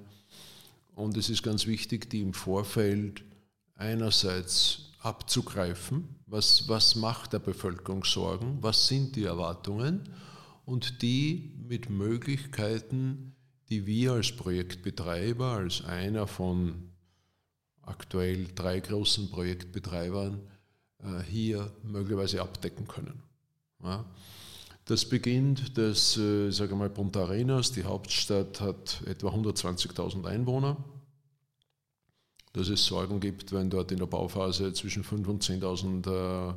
Und 0.95 1.17
es 1.17 1.29
ist 1.29 1.43
ganz 1.43 1.67
wichtig, 1.67 2.09
die 2.09 2.21
im 2.21 2.33
Vorfeld 2.33 3.25
einerseits 3.75 4.93
abzugreifen, 4.99 6.15
was, 6.27 6.69
was 6.69 6.95
macht 6.95 7.33
der 7.33 7.39
Bevölkerung 7.39 8.05
Sorgen, 8.05 8.59
was 8.61 8.87
sind 8.87 9.17
die 9.17 9.25
Erwartungen 9.25 10.07
und 10.65 11.01
die 11.01 11.53
mit 11.67 11.89
Möglichkeiten, 11.89 13.35
die 13.69 13.85
wir 13.85 14.13
als 14.13 14.31
Projektbetreiber, 14.31 15.51
als 15.51 15.83
einer 15.83 16.27
von 16.27 16.91
aktuell 17.81 18.47
drei 18.55 18.79
großen 18.79 19.29
Projektbetreibern 19.29 20.39
äh, 20.99 21.23
hier 21.29 21.71
möglicherweise 21.83 22.41
abdecken 22.41 22.87
können. 22.87 23.21
Das 24.85 25.05
beginnt, 25.05 25.77
dass, 25.77 26.17
äh, 26.17 26.51
sage 26.51 26.75
mal, 26.75 26.89
Punta 26.89 27.23
Arenas, 27.23 27.71
die 27.71 27.83
Hauptstadt, 27.83 28.61
hat 28.61 29.01
etwa 29.05 29.29
120.000 29.29 30.25
Einwohner. 30.25 30.77
Dass 32.53 32.67
es 32.67 32.85
Sorgen 32.85 33.19
gibt, 33.19 33.51
wenn 33.51 33.69
dort 33.69 33.91
in 33.91 33.97
der 33.97 34.05
Bauphase 34.05 34.73
zwischen 34.73 35.03
5.000 35.03 35.27
und 35.27 35.43
10.000 35.43 36.51
äh, 36.51 36.53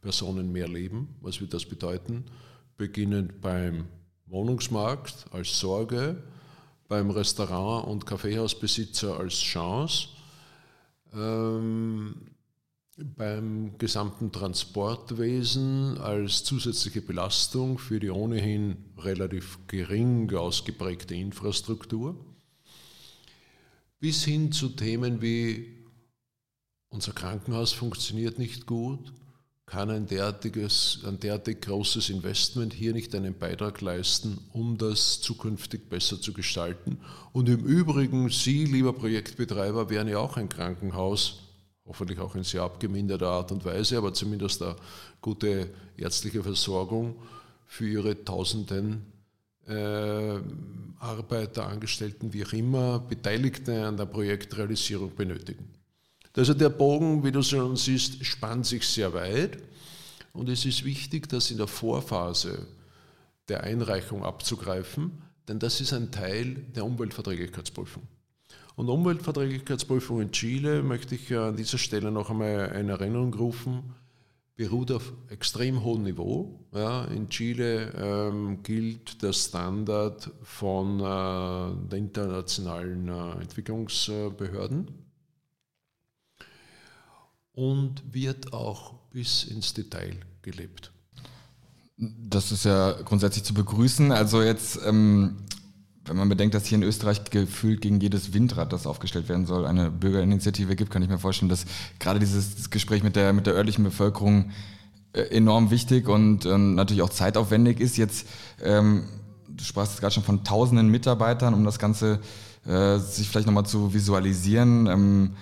Personen 0.00 0.52
mehr 0.52 0.68
leben. 0.68 1.16
Was 1.20 1.40
wird 1.40 1.52
das 1.52 1.66
bedeuten? 1.66 2.24
Beginnend 2.76 3.40
beim 3.40 3.86
Wohnungsmarkt 4.26 5.26
als 5.30 5.58
Sorge, 5.58 6.22
beim 6.88 7.10
Restaurant- 7.10 7.86
und 7.86 8.06
Kaffeehausbesitzer 8.06 9.18
als 9.18 9.34
Chance, 9.34 10.08
ähm, 11.12 12.34
beim 12.96 13.76
gesamten 13.78 14.30
Transportwesen 14.30 15.98
als 15.98 16.44
zusätzliche 16.44 17.02
Belastung 17.02 17.78
für 17.78 17.98
die 17.98 18.10
ohnehin 18.10 18.76
relativ 18.98 19.58
gering 19.66 20.32
ausgeprägte 20.32 21.14
Infrastruktur, 21.14 22.16
bis 23.98 24.24
hin 24.24 24.52
zu 24.52 24.68
Themen 24.68 25.22
wie 25.22 25.84
unser 26.88 27.12
Krankenhaus 27.12 27.72
funktioniert 27.72 28.38
nicht 28.38 28.66
gut, 28.66 29.12
kann 29.66 29.90
ein 29.90 30.06
derartiges, 30.06 31.00
ein 31.06 31.18
derartig 31.18 31.62
großes 31.62 32.10
Investment 32.10 32.72
hier 32.72 32.92
nicht 32.92 33.14
einen 33.14 33.36
Beitrag 33.36 33.80
leisten, 33.80 34.38
um 34.52 34.76
das 34.76 35.20
zukünftig 35.20 35.88
besser 35.88 36.20
zu 36.20 36.32
gestalten. 36.32 36.98
Und 37.32 37.48
im 37.48 37.64
Übrigen, 37.64 38.28
Sie, 38.28 38.66
lieber 38.66 38.92
Projektbetreiber, 38.92 39.88
wären 39.88 40.08
ja 40.08 40.18
auch 40.18 40.36
ein 40.36 40.48
Krankenhaus, 40.48 41.40
hoffentlich 41.86 42.18
auch 42.18 42.34
in 42.34 42.44
sehr 42.44 42.62
abgeminderter 42.62 43.28
Art 43.28 43.52
und 43.52 43.64
Weise, 43.64 43.96
aber 43.96 44.12
zumindest 44.12 44.62
eine 44.62 44.76
gute 45.20 45.70
ärztliche 45.96 46.42
Versorgung 46.42 47.16
für 47.66 47.88
Ihre 47.88 48.22
Tausenden 48.22 49.06
äh, 49.66 50.40
Arbeiter, 50.98 51.66
Angestellten, 51.66 52.32
wie 52.32 52.44
auch 52.44 52.52
immer, 52.52 52.98
Beteiligte 52.98 53.86
an 53.86 53.96
der 53.96 54.06
Projektrealisierung 54.06 55.14
benötigen. 55.14 55.68
Also 56.36 56.52
der 56.52 56.68
Bogen, 56.68 57.22
wie 57.22 57.30
du 57.30 57.42
schon 57.42 57.76
siehst, 57.76 58.24
spannt 58.24 58.66
sich 58.66 58.86
sehr 58.86 59.12
weit 59.14 59.58
und 60.32 60.48
es 60.48 60.64
ist 60.64 60.84
wichtig, 60.84 61.28
das 61.28 61.50
in 61.52 61.58
der 61.58 61.68
Vorphase 61.68 62.66
der 63.48 63.62
Einreichung 63.62 64.24
abzugreifen, 64.24 65.22
denn 65.46 65.60
das 65.60 65.80
ist 65.80 65.92
ein 65.92 66.10
Teil 66.10 66.56
der 66.74 66.84
Umweltverträglichkeitsprüfung. 66.84 68.02
Und 68.74 68.88
Umweltverträglichkeitsprüfung 68.88 70.22
in 70.22 70.32
Chile 70.32 70.82
möchte 70.82 71.14
ich 71.14 71.32
an 71.36 71.56
dieser 71.56 71.78
Stelle 71.78 72.10
noch 72.10 72.30
einmal 72.30 72.74
in 72.80 72.88
Erinnerung 72.88 73.32
rufen, 73.34 73.94
beruht 74.56 74.90
auf 74.90 75.12
extrem 75.28 75.84
hohem 75.84 76.02
Niveau. 76.02 76.58
Ja, 76.72 77.04
in 77.04 77.28
Chile 77.28 77.92
ähm, 77.96 78.60
gilt 78.64 79.22
der 79.22 79.32
Standard 79.32 80.32
von 80.42 80.98
äh, 80.98 81.88
den 81.90 82.06
internationalen 82.06 83.08
äh, 83.08 83.42
Entwicklungsbehörden 83.42 85.03
und 87.54 88.02
wird 88.12 88.52
auch 88.52 88.94
bis 89.10 89.44
ins 89.44 89.74
Detail 89.74 90.16
gelebt. 90.42 90.92
Das 91.96 92.50
ist 92.50 92.64
ja 92.64 92.92
grundsätzlich 93.04 93.44
zu 93.44 93.54
begrüßen. 93.54 94.10
Also 94.10 94.42
jetzt, 94.42 94.80
ähm, 94.84 95.36
wenn 96.04 96.16
man 96.16 96.28
bedenkt, 96.28 96.54
dass 96.54 96.66
hier 96.66 96.76
in 96.76 96.82
Österreich 96.82 97.22
gefühlt 97.24 97.80
gegen 97.80 98.00
jedes 98.00 98.34
Windrad, 98.34 98.72
das 98.72 98.86
aufgestellt 98.86 99.28
werden 99.28 99.46
soll, 99.46 99.66
eine 99.66 99.90
Bürgerinitiative 99.90 100.74
gibt, 100.74 100.90
kann 100.90 101.02
ich 101.02 101.08
mir 101.08 101.18
vorstellen, 101.18 101.48
dass 101.48 101.64
gerade 102.00 102.18
dieses 102.18 102.70
Gespräch 102.70 103.02
mit 103.04 103.14
der, 103.14 103.32
mit 103.32 103.46
der 103.46 103.54
örtlichen 103.54 103.84
Bevölkerung 103.84 104.50
äh, 105.12 105.22
enorm 105.22 105.70
wichtig 105.70 106.08
und 106.08 106.44
äh, 106.44 106.58
natürlich 106.58 107.02
auch 107.02 107.10
zeitaufwendig 107.10 107.78
ist. 107.78 107.96
Jetzt, 107.96 108.26
ähm, 108.62 109.04
du 109.48 109.62
sprachst 109.62 109.92
jetzt 109.92 110.00
gerade 110.00 110.14
schon 110.14 110.24
von 110.24 110.42
tausenden 110.42 110.88
Mitarbeitern, 110.88 111.54
um 111.54 111.64
das 111.64 111.78
Ganze 111.78 112.18
äh, 112.66 112.98
sich 112.98 113.28
vielleicht 113.28 113.46
nochmal 113.46 113.66
zu 113.66 113.94
visualisieren. 113.94 115.34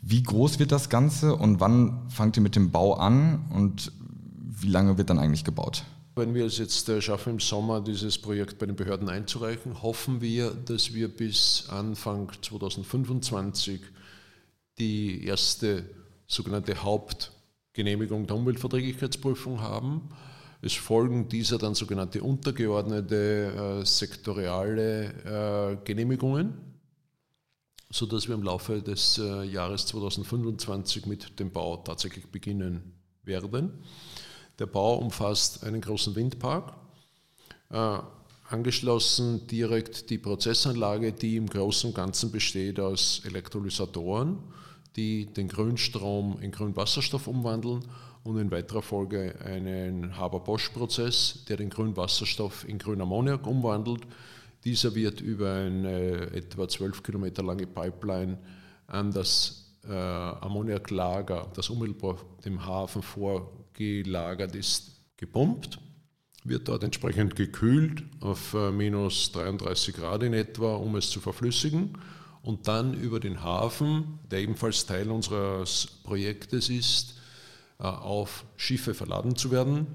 Wie 0.00 0.22
groß 0.22 0.58
wird 0.58 0.72
das 0.72 0.88
Ganze 0.88 1.34
und 1.34 1.60
wann 1.60 2.08
fangt 2.08 2.36
ihr 2.36 2.42
mit 2.42 2.56
dem 2.56 2.70
Bau 2.70 2.94
an 2.94 3.44
und 3.50 3.92
wie 4.60 4.68
lange 4.68 4.98
wird 4.98 5.10
dann 5.10 5.18
eigentlich 5.18 5.44
gebaut? 5.44 5.84
Wenn 6.16 6.34
wir 6.34 6.46
es 6.46 6.58
jetzt 6.58 6.88
äh, 6.88 7.00
schaffen, 7.00 7.34
im 7.34 7.40
Sommer 7.40 7.80
dieses 7.80 8.18
Projekt 8.18 8.58
bei 8.58 8.66
den 8.66 8.74
Behörden 8.74 9.08
einzureichen, 9.08 9.82
hoffen 9.82 10.20
wir, 10.20 10.50
dass 10.50 10.92
wir 10.92 11.08
bis 11.08 11.66
Anfang 11.68 12.32
2025 12.42 13.80
die 14.78 15.24
erste 15.24 15.84
sogenannte 16.26 16.82
Hauptgenehmigung 16.82 18.26
der 18.26 18.36
Umweltverträglichkeitsprüfung 18.36 19.60
haben. 19.60 20.08
Es 20.60 20.74
folgen 20.74 21.28
dieser 21.28 21.58
dann 21.58 21.74
sogenannte 21.74 22.22
untergeordnete 22.22 23.80
äh, 23.82 23.86
sektoriale 23.86 25.04
äh, 25.24 25.76
Genehmigungen 25.84 26.67
sodass 27.90 28.28
wir 28.28 28.34
im 28.34 28.42
Laufe 28.42 28.82
des 28.82 29.18
äh, 29.18 29.44
Jahres 29.44 29.86
2025 29.86 31.06
mit 31.06 31.38
dem 31.40 31.50
Bau 31.50 31.78
tatsächlich 31.78 32.26
beginnen 32.26 32.92
werden. 33.24 33.82
Der 34.58 34.66
Bau 34.66 34.96
umfasst 34.96 35.64
einen 35.64 35.80
großen 35.80 36.14
Windpark, 36.14 36.74
äh, 37.70 37.98
angeschlossen 38.48 39.46
direkt 39.46 40.10
die 40.10 40.18
Prozessanlage, 40.18 41.12
die 41.12 41.36
im 41.36 41.46
Großen 41.46 41.90
und 41.90 41.94
Ganzen 41.94 42.32
besteht 42.32 42.80
aus 42.80 43.22
Elektrolysatoren, 43.24 44.38
die 44.96 45.26
den 45.26 45.48
Grünstrom 45.48 46.38
in 46.40 46.50
Grünwasserstoff 46.50 47.26
umwandeln 47.26 47.84
und 48.24 48.38
in 48.38 48.50
weiterer 48.50 48.82
Folge 48.82 49.34
einen 49.44 50.16
Haber-Bosch-Prozess, 50.16 51.44
der 51.48 51.56
den 51.56 51.70
Grünwasserstoff 51.70 52.66
in 52.68 52.78
Grünammoniak 52.78 53.46
umwandelt 53.46 54.02
dieser 54.64 54.94
wird 54.94 55.20
über 55.20 55.52
eine 55.52 56.30
etwa 56.32 56.68
12 56.68 57.02
Kilometer 57.02 57.42
lange 57.42 57.66
Pipeline 57.66 58.38
an 58.86 59.12
das 59.12 59.74
äh, 59.88 59.92
Ammoniaklager, 59.92 61.50
das 61.54 61.70
unmittelbar 61.70 62.18
dem 62.44 62.64
Hafen 62.64 63.02
vorgelagert 63.02 64.54
ist, 64.54 65.00
gepumpt, 65.16 65.78
wird 66.44 66.68
dort 66.68 66.84
entsprechend 66.84 67.36
gekühlt 67.36 68.04
auf 68.20 68.54
äh, 68.54 68.70
minus 68.70 69.32
33 69.32 69.94
Grad 69.94 70.22
in 70.22 70.32
etwa, 70.32 70.76
um 70.76 70.96
es 70.96 71.10
zu 71.10 71.20
verflüssigen 71.20 71.98
und 72.42 72.68
dann 72.68 72.94
über 72.94 73.20
den 73.20 73.42
Hafen, 73.42 74.18
der 74.30 74.40
ebenfalls 74.40 74.86
Teil 74.86 75.10
unseres 75.10 75.86
Projektes 76.04 76.70
ist, 76.70 77.14
äh, 77.78 77.84
auf 77.84 78.44
Schiffe 78.56 78.94
verladen 78.94 79.36
zu 79.36 79.50
werden, 79.50 79.86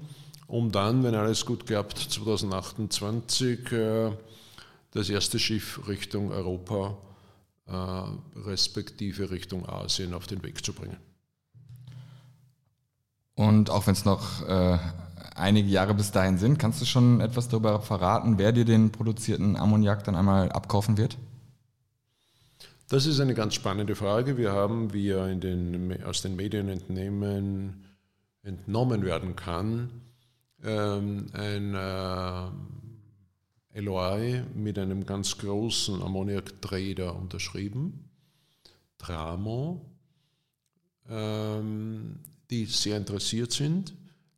um 0.46 0.70
dann, 0.70 1.02
wenn 1.02 1.14
alles 1.14 1.46
gut 1.46 1.66
klappt, 1.66 1.98
2028 1.98 3.72
äh, 3.72 4.10
das 4.94 5.10
erste 5.10 5.38
Schiff 5.38 5.86
Richtung 5.86 6.30
Europa, 6.30 6.96
äh, 7.66 7.72
respektive 8.40 9.30
Richtung 9.30 9.68
Asien 9.68 10.14
auf 10.14 10.26
den 10.26 10.42
Weg 10.42 10.64
zu 10.64 10.72
bringen. 10.72 10.96
Und 13.34 13.68
auch 13.68 13.86
wenn 13.86 13.94
es 13.94 14.04
noch 14.04 14.46
äh, 14.48 14.78
einige 15.34 15.68
Jahre 15.68 15.94
bis 15.94 16.12
dahin 16.12 16.38
sind, 16.38 16.58
kannst 16.58 16.80
du 16.80 16.84
schon 16.84 17.20
etwas 17.20 17.48
darüber 17.48 17.80
verraten, 17.80 18.38
wer 18.38 18.52
dir 18.52 18.64
den 18.64 18.92
produzierten 18.92 19.56
Ammoniak 19.56 20.04
dann 20.04 20.14
einmal 20.14 20.52
abkaufen 20.52 20.96
wird? 20.96 21.18
Das 22.88 23.06
ist 23.06 23.18
eine 23.18 23.34
ganz 23.34 23.54
spannende 23.54 23.96
Frage. 23.96 24.36
Wir 24.36 24.52
haben, 24.52 24.92
wie 24.92 25.08
ja 25.08 25.26
in 25.26 25.40
den, 25.40 26.04
aus 26.04 26.22
den 26.22 26.36
Medien 26.36 26.68
entnehmen, 26.68 27.84
entnommen 28.42 29.04
werden 29.04 29.34
kann, 29.34 29.90
ähm, 30.62 31.26
ein 31.32 31.74
äh, 31.74 32.83
LOI 33.74 34.44
mit 34.54 34.78
einem 34.78 35.04
ganz 35.04 35.36
großen 35.38 36.00
Ammoniak-Trader 36.00 37.14
unterschrieben, 37.14 38.08
Tramo, 38.98 39.84
ähm, 41.08 42.20
die 42.50 42.66
sehr 42.66 42.96
interessiert 42.96 43.52
sind. 43.52 43.92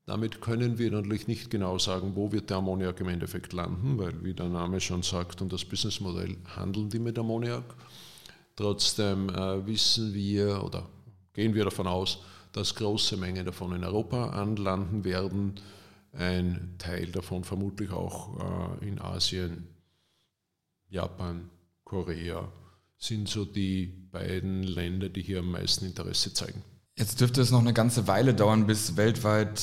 Damit 0.06 0.40
können 0.40 0.78
wir 0.78 0.90
natürlich 0.90 1.26
nicht 1.26 1.50
genau 1.50 1.78
sagen, 1.78 2.12
wo 2.14 2.32
wird 2.32 2.48
der 2.48 2.58
Ammoniak 2.58 3.00
im 3.00 3.08
Endeffekt 3.08 3.52
landen, 3.52 3.98
weil 3.98 4.24
wie 4.24 4.32
der 4.32 4.48
Name 4.48 4.80
schon 4.80 5.02
sagt 5.02 5.42
und 5.42 5.52
das 5.52 5.64
Businessmodell 5.64 6.36
handeln 6.56 6.88
die 6.88 6.98
mit 6.98 7.18
Ammoniak. 7.18 7.74
Trotzdem 8.54 9.28
äh, 9.28 9.66
wissen 9.66 10.14
wir 10.14 10.62
oder 10.64 10.88
gehen 11.34 11.54
wir 11.54 11.64
davon 11.64 11.86
aus, 11.86 12.20
dass 12.52 12.74
große 12.74 13.18
Mengen 13.18 13.44
davon 13.44 13.74
in 13.74 13.84
Europa 13.84 14.30
anlanden 14.30 15.04
werden 15.04 15.54
ein 16.18 16.74
Teil 16.78 17.06
davon 17.06 17.44
vermutlich 17.44 17.90
auch 17.90 18.80
äh, 18.80 18.88
in 18.88 19.00
Asien, 19.00 19.68
Japan, 20.88 21.50
Korea 21.84 22.48
sind 22.98 23.28
so 23.28 23.44
die 23.44 23.86
beiden 24.10 24.62
Länder, 24.62 25.08
die 25.08 25.22
hier 25.22 25.40
am 25.40 25.50
meisten 25.50 25.84
Interesse 25.84 26.32
zeigen. 26.32 26.62
Jetzt 26.96 27.20
dürfte 27.20 27.42
es 27.42 27.50
noch 27.50 27.60
eine 27.60 27.74
ganze 27.74 28.06
Weile 28.06 28.34
dauern, 28.34 28.66
bis 28.66 28.96
weltweit, 28.96 29.60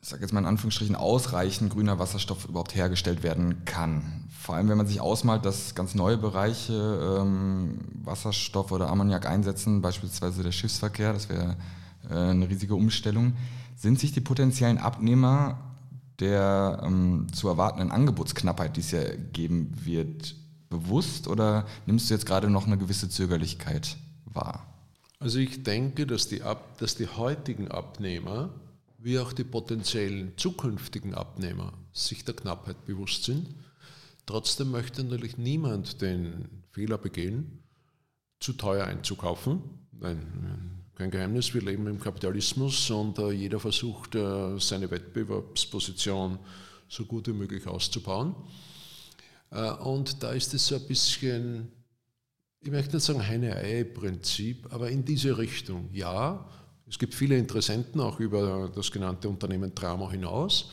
ich 0.00 0.08
sage 0.08 0.22
jetzt 0.22 0.32
mal 0.32 0.40
in 0.40 0.46
Anführungsstrichen, 0.46 0.96
ausreichend 0.96 1.72
grüner 1.72 1.98
Wasserstoff 1.98 2.46
überhaupt 2.46 2.74
hergestellt 2.74 3.22
werden 3.22 3.64
kann. 3.66 4.28
Vor 4.40 4.54
allem, 4.54 4.68
wenn 4.70 4.78
man 4.78 4.86
sich 4.86 5.00
ausmalt, 5.00 5.44
dass 5.44 5.74
ganz 5.74 5.94
neue 5.94 6.16
Bereiche 6.16 7.18
ähm, 7.20 7.80
Wasserstoff 8.02 8.72
oder 8.72 8.88
Ammoniak 8.88 9.26
einsetzen, 9.26 9.82
beispielsweise 9.82 10.42
der 10.42 10.52
Schiffsverkehr, 10.52 11.12
das 11.12 11.28
wäre 11.28 11.56
eine 12.14 12.48
riesige 12.48 12.74
Umstellung. 12.74 13.34
Sind 13.76 13.98
sich 13.98 14.12
die 14.12 14.20
potenziellen 14.20 14.78
Abnehmer 14.78 15.58
der 16.20 16.80
ähm, 16.84 17.26
zu 17.32 17.48
erwartenden 17.48 17.90
Angebotsknappheit, 17.90 18.76
die 18.76 18.80
es 18.80 18.90
ja 18.90 19.02
geben 19.32 19.72
wird, 19.84 20.34
bewusst 20.68 21.28
oder 21.28 21.66
nimmst 21.86 22.10
du 22.10 22.14
jetzt 22.14 22.26
gerade 22.26 22.50
noch 22.50 22.66
eine 22.66 22.78
gewisse 22.78 23.08
Zögerlichkeit 23.08 23.96
wahr? 24.24 24.66
Also 25.20 25.38
ich 25.38 25.62
denke, 25.62 26.06
dass 26.06 26.28
die, 26.28 26.42
Ab 26.42 26.78
dass 26.78 26.96
die 26.96 27.08
heutigen 27.08 27.68
Abnehmer 27.68 28.50
wie 28.98 29.18
auch 29.18 29.32
die 29.32 29.44
potenziellen 29.44 30.32
zukünftigen 30.36 31.14
Abnehmer 31.14 31.72
sich 31.92 32.24
der 32.24 32.34
Knappheit 32.34 32.84
bewusst 32.84 33.24
sind. 33.24 33.48
Trotzdem 34.26 34.70
möchte 34.72 35.04
natürlich 35.04 35.38
niemand 35.38 36.02
den 36.02 36.48
Fehler 36.72 36.98
begehen, 36.98 37.62
zu 38.40 38.52
teuer 38.52 38.86
einzukaufen. 38.86 39.62
Nein, 39.92 40.77
kein 40.98 41.12
Geheimnis, 41.12 41.54
wir 41.54 41.62
leben 41.62 41.86
im 41.86 42.00
Kapitalismus 42.00 42.90
und 42.90 43.20
äh, 43.20 43.30
jeder 43.30 43.60
versucht, 43.60 44.16
äh, 44.16 44.58
seine 44.58 44.90
Wettbewerbsposition 44.90 46.40
so 46.88 47.04
gut 47.04 47.28
wie 47.28 47.32
möglich 47.32 47.68
auszubauen. 47.68 48.34
Äh, 49.52 49.70
und 49.74 50.20
da 50.24 50.32
ist 50.32 50.52
es 50.54 50.66
so 50.66 50.74
ein 50.74 50.88
bisschen, 50.88 51.68
ich 52.60 52.72
möchte 52.72 52.96
nicht 52.96 53.04
sagen 53.04 53.24
Heine-Ei-Prinzip, 53.24 54.66
aber 54.72 54.90
in 54.90 55.04
diese 55.04 55.38
Richtung. 55.38 55.88
Ja, 55.92 56.44
es 56.88 56.98
gibt 56.98 57.14
viele 57.14 57.38
Interessenten 57.38 58.00
auch 58.00 58.18
über 58.18 58.68
das 58.74 58.90
genannte 58.90 59.28
Unternehmen 59.28 59.72
Tramo 59.76 60.10
hinaus, 60.10 60.72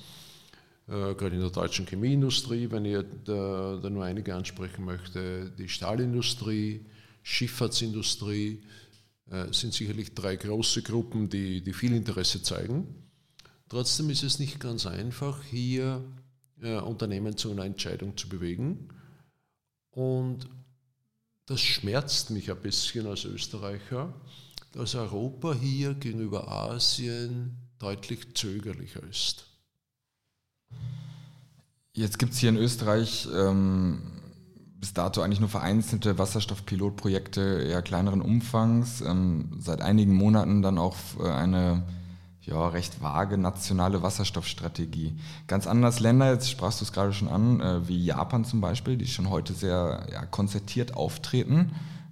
äh, 0.88 1.14
gerade 1.14 1.36
in 1.36 1.42
der 1.42 1.52
deutschen 1.52 1.86
Chemieindustrie, 1.86 2.72
wenn 2.72 2.86
ich 2.86 2.98
da, 3.26 3.80
da 3.80 3.90
nur 3.92 4.04
einige 4.04 4.34
ansprechen 4.34 4.86
möchte, 4.86 5.52
die 5.56 5.70
Stahlindustrie, 5.70 6.84
Schifffahrtsindustrie, 7.22 8.54
äh, 8.54 8.85
sind 9.52 9.74
sicherlich 9.74 10.14
drei 10.14 10.36
große 10.36 10.84
Gruppen, 10.84 11.30
die, 11.30 11.62
die 11.62 11.74
viel 11.74 11.94
Interesse 11.94 12.44
zeigen. 12.44 13.10
Trotzdem 13.70 14.10
ist 14.10 14.24
es 14.24 14.40
nicht 14.40 14.60
ganz 14.60 14.86
einfach, 14.86 15.44
hier 15.44 16.04
äh, 16.62 16.78
Unternehmen 16.78 17.36
zu 17.36 17.52
einer 17.52 17.66
Entscheidung 17.66 18.16
zu 18.16 18.30
bewegen. 18.30 18.90
Und 19.92 20.48
das 21.48 21.62
schmerzt 21.62 22.30
mich 22.30 22.52
ein 22.52 22.62
bisschen 22.62 23.08
als 23.08 23.26
Österreicher, 23.26 24.14
dass 24.72 24.96
Europa 24.96 25.54
hier 25.54 25.94
gegenüber 25.94 26.52
Asien 26.52 27.58
deutlich 27.80 28.36
zögerlicher 28.36 29.04
ist. 29.04 29.48
Jetzt 31.94 32.20
gibt 32.20 32.34
es 32.34 32.40
hier 32.40 32.50
in 32.50 32.58
Österreich 32.58 33.28
ähm, 33.34 34.02
bis 34.86 34.94
dato 34.94 35.24
eigentlich 35.24 35.40
nur 35.40 35.50
vereinzelte 35.50 36.20
Wasserstoffpilotprojekte 36.20 37.64
eher 37.68 37.82
kleineren 37.82 38.22
Umfangs. 38.22 39.02
Ähm, 39.02 39.50
seit 39.58 39.82
einigen 39.82 40.14
Monaten 40.14 40.62
dann 40.62 40.78
auch 40.78 40.96
äh, 41.20 41.28
eine 41.28 41.82
ja, 42.42 42.68
recht 42.68 43.02
vage 43.02 43.40
nationale 43.40 44.04
Wasserstoffstrategie. 44.04 45.16
Ganz 45.48 45.66
anders 45.66 46.02
Länder, 46.02 46.32
jetzt 46.32 46.52
sprachst 46.52 46.82
du 46.82 46.86
es 46.86 46.92
gerade 46.92 47.14
schon 47.14 47.30
an, 47.30 47.62
äh, 47.62 47.88
wie 47.88 47.98
Japan 47.98 48.46
zum 48.46 48.62
Beispiel, 48.62 48.96
die 48.96 49.08
schon 49.08 49.32
heute 49.32 49.54
sehr 49.54 50.06
ja, 50.12 50.24
konzertiert 50.28 50.94
auftreten, 50.94 51.72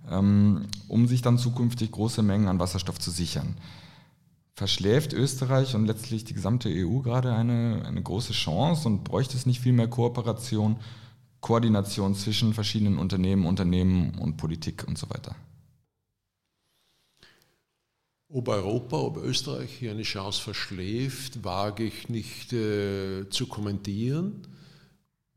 ähm, 0.10 0.66
um 0.88 1.08
sich 1.08 1.22
dann 1.22 1.38
zukünftig 1.38 1.92
große 1.92 2.24
Mengen 2.24 2.48
an 2.48 2.58
Wasserstoff 2.58 2.98
zu 2.98 3.12
sichern. 3.12 3.56
Verschläft 4.56 5.14
Österreich 5.14 5.76
und 5.76 5.86
letztlich 5.86 6.24
die 6.24 6.34
gesamte 6.34 6.70
EU 6.70 7.02
gerade 7.02 7.36
eine, 7.36 7.84
eine 7.86 8.02
große 8.02 8.34
Chance 8.34 8.88
und 8.88 9.04
bräuchte 9.04 9.38
es 9.38 9.46
nicht 9.46 9.62
viel 9.62 9.74
mehr 9.74 9.88
Kooperation 9.88 10.78
Koordination 11.44 12.16
zwischen 12.16 12.54
verschiedenen 12.54 12.98
Unternehmen, 12.98 13.46
Unternehmen 13.46 14.18
und 14.18 14.38
Politik 14.38 14.86
und 14.88 14.98
so 14.98 15.10
weiter. 15.10 15.36
Ob 18.30 18.48
Europa, 18.48 18.96
ob 18.96 19.18
Österreich 19.18 19.70
hier 19.78 19.92
eine 19.92 20.04
Chance 20.04 20.42
verschläft, 20.42 21.44
wage 21.44 21.84
ich 21.84 22.08
nicht 22.08 22.54
äh, 22.54 23.30
zu 23.30 23.48
kommentieren. 23.48 24.48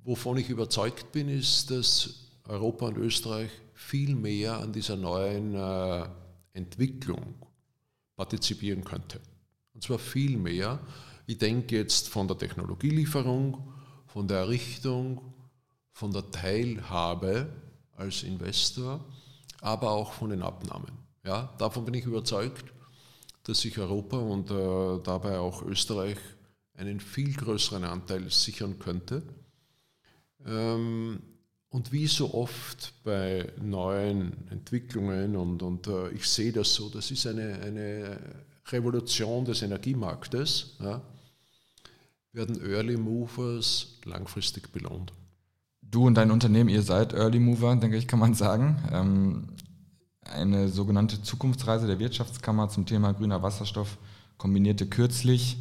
Wovon 0.05 0.39
ich 0.39 0.49
überzeugt 0.49 1.11
bin, 1.11 1.29
ist, 1.29 1.73
dass 1.73 2.29
Europa 2.45 2.87
und 2.87 2.99
Österreich 2.99 3.51
viel 3.75 4.15
mehr 4.15 4.61
an 4.61 4.73
dieser 4.73 4.97
neuen 4.97 5.55
äh, 5.55 6.07
Entwicklung 6.53 7.35
partizipieren 8.15 8.85
könnte. 8.85 9.21
Und 9.75 9.83
zwar 9.83 9.99
viel 9.99 10.37
mehr. 10.37 10.79
Ich 11.27 11.39
denke 11.39 11.75
jetzt 11.75 12.09
von 12.09 12.29
der 12.29 12.39
Technologielieferung, 12.39 13.73
von 14.07 14.29
der 14.29 14.39
Errichtung, 14.39 15.33
von 15.97 16.13
der 16.13 16.31
Teilhabe 16.31 17.49
als 17.97 18.23
Investor, 18.23 19.03
aber 19.63 19.93
auch 19.93 20.13
von 20.13 20.29
den 20.29 20.43
Abnahmen. 20.43 20.93
Ja, 21.25 21.55
davon 21.57 21.87
bin 21.87 21.95
ich 21.95 22.05
überzeugt, 22.05 22.67
dass 23.45 23.63
sich 23.63 23.79
Europa 23.79 24.19
und 24.19 24.51
äh, 24.51 25.03
dabei 25.03 25.39
auch 25.39 25.63
Österreich 25.63 26.19
einen 26.75 27.01
viel 27.01 27.33
größeren 27.33 27.85
Anteil 27.85 28.31
sichern 28.31 28.79
könnte. 28.79 29.23
Ähm, 30.45 31.23
und 31.71 31.93
wie 31.93 32.07
so 32.09 32.35
oft 32.35 32.93
bei 33.03 33.51
neuen 33.59 34.51
Entwicklungen, 34.51 35.35
und, 35.35 35.63
und 35.63 35.87
äh, 35.87 36.11
ich 36.11 36.29
sehe 36.29 36.53
das 36.53 36.75
so, 36.75 36.91
das 36.91 37.11
ist 37.11 37.27
eine, 37.27 37.59
eine 37.61 38.45
Revolution 38.67 39.47
des 39.47 39.63
Energiemarktes, 39.63 40.77
ja, 40.79 41.01
werden 42.33 42.61
Early 42.61 42.99
Movers 42.99 43.99
langfristig 44.05 44.71
belohnt. 44.71 45.11
Du 45.91 46.07
und 46.07 46.15
dein 46.15 46.31
Unternehmen, 46.31 46.69
ihr 46.69 46.83
seid 46.83 47.13
Early 47.13 47.39
Mover, 47.39 47.77
denke 47.77 47.97
ich, 47.97 48.09
kann 48.09 48.19
man 48.19 48.35
sagen. 48.35 48.83
Ähm, 48.93 49.49
eine 50.23 50.69
sogenannte 50.69 51.23
Zukunftsreise 51.23 51.87
der 51.87 51.99
Wirtschaftskammer 51.99 52.69
zum 52.69 52.87
Thema 52.87 53.13
grüner 53.13 53.43
Wasserstoff 53.43 53.99
kombinierte 54.37 54.87
kürzlich 54.87 55.59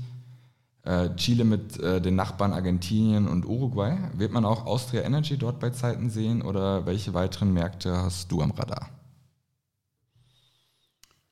äh, 0.83 1.09
Chile 1.15 1.45
mit 1.45 1.79
äh, 1.79 2.01
den 2.01 2.15
Nachbarn 2.15 2.53
Argentinien 2.53 3.27
und 3.27 3.45
Uruguay. 3.45 3.97
Wird 4.15 4.31
man 4.31 4.45
auch 4.45 4.65
Austria 4.65 5.03
Energy 5.03 5.38
dort 5.38 5.59
bei 5.59 5.69
Zeiten 5.69 6.09
sehen 6.09 6.41
oder 6.41 6.85
welche 6.85 7.13
weiteren 7.13 7.53
Märkte 7.53 7.95
hast 7.95 8.31
du 8.31 8.41
am 8.41 8.51
Radar? 8.51 8.89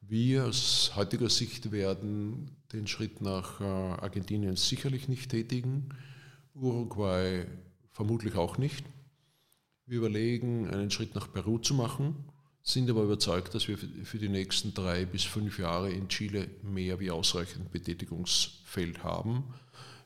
Wir 0.02 0.46
aus 0.46 0.92
heutiger 0.96 1.30
Sicht 1.30 1.72
werden 1.72 2.56
den 2.72 2.88
Schritt 2.88 3.22
nach 3.22 3.62
äh, 3.62 3.64
Argentinien 3.64 4.56
sicherlich 4.56 5.08
nicht 5.08 5.32
tätigen. 5.32 5.90
Uruguay 6.56 7.46
vermutlich 7.94 8.36
auch 8.36 8.58
nicht. 8.58 8.84
Wir 9.86 10.00
überlegen, 10.00 10.70
einen 10.70 10.92
Schritt 10.92 11.16
nach 11.16 11.32
Peru 11.32 11.60
zu 11.60 11.74
machen, 11.74 12.16
sind 12.64 12.90
aber 12.90 13.04
überzeugt, 13.04 13.54
dass 13.54 13.68
wir 13.68 13.78
für 13.78 14.18
die 14.18 14.30
nächsten 14.30 14.74
drei 14.74 15.06
bis 15.06 15.24
fünf 15.24 15.60
Jahre 15.60 15.92
in 15.92 16.08
Chile 16.08 16.48
mehr 16.64 17.00
wie 17.00 17.12
ausreichend 17.12 17.72
Betätigungsfeld 17.72 19.04
haben. 19.04 19.44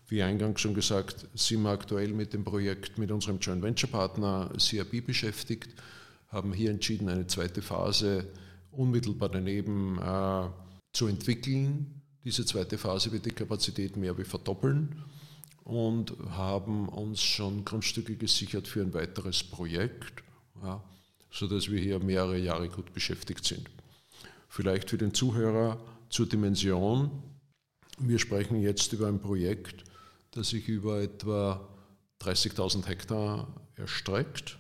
Wie 0.08 0.23
eingangs 0.23 0.62
schon 0.62 0.73
gesagt, 0.73 1.28
sind 1.34 1.63
wir 1.63 1.69
aktuell 1.69 2.13
mit 2.13 2.34
dem 2.34 2.43
Projekt 2.43 2.97
mit 2.97 3.12
unserem 3.12 3.39
Joint 3.39 3.62
Venture 3.62 3.89
Partner 3.89 4.52
CRB 4.58 5.06
beschäftigt, 5.06 5.69
haben 6.30 6.54
hier 6.54 6.71
entschieden, 6.71 7.10
eine 7.10 7.28
zweite 7.28 7.62
Phase 7.62 8.28
unmittelbar 8.71 9.30
daneben 9.30 10.00
äh, 10.00 10.47
zu 10.93 11.08
entwickeln. 11.08 12.02
Diese 12.23 12.45
zweite 12.45 12.78
Phase 12.78 13.12
wird 13.12 13.26
die 13.26 13.32
Kapazität 13.32 13.95
mehr 13.95 14.17
wie 14.17 14.23
verdoppeln 14.23 15.04
und 15.67 16.13
haben 16.30 16.88
uns 16.88 17.21
schon 17.21 17.65
Grundstücke 17.65 18.15
gesichert 18.15 18.69
für 18.69 18.82
ein 18.82 18.93
weiteres 18.93 19.43
Projekt, 19.43 20.23
ja, 20.63 20.82
sodass 21.30 21.69
wir 21.69 21.82
hier 21.82 21.99
mehrere 21.99 22.38
Jahre 22.38 22.69
gut 22.69 22.93
beschäftigt 22.93 23.43
sind. 23.43 23.69
Vielleicht 24.47 24.89
für 24.89 24.97
den 24.97 25.13
Zuhörer 25.13 25.77
zur 26.10 26.25
Dimension. 26.25 27.12
Wir 27.99 28.17
sprechen 28.17 28.62
jetzt 28.62 28.93
über 28.93 29.08
ein 29.10 29.19
Projekt, 29.19 29.84
das 30.32 30.51
sich 30.51 30.69
über 30.69 31.01
etwa 31.01 31.67
30.000 32.21 32.86
Hektar 32.86 33.53
erstreckt, 33.75 34.58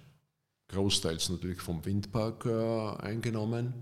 großteils 0.67 1.29
natürlich 1.29 1.61
vom 1.61 1.85
Windpark 1.85 2.45
äh, 2.47 3.01
eingenommen. 3.01 3.73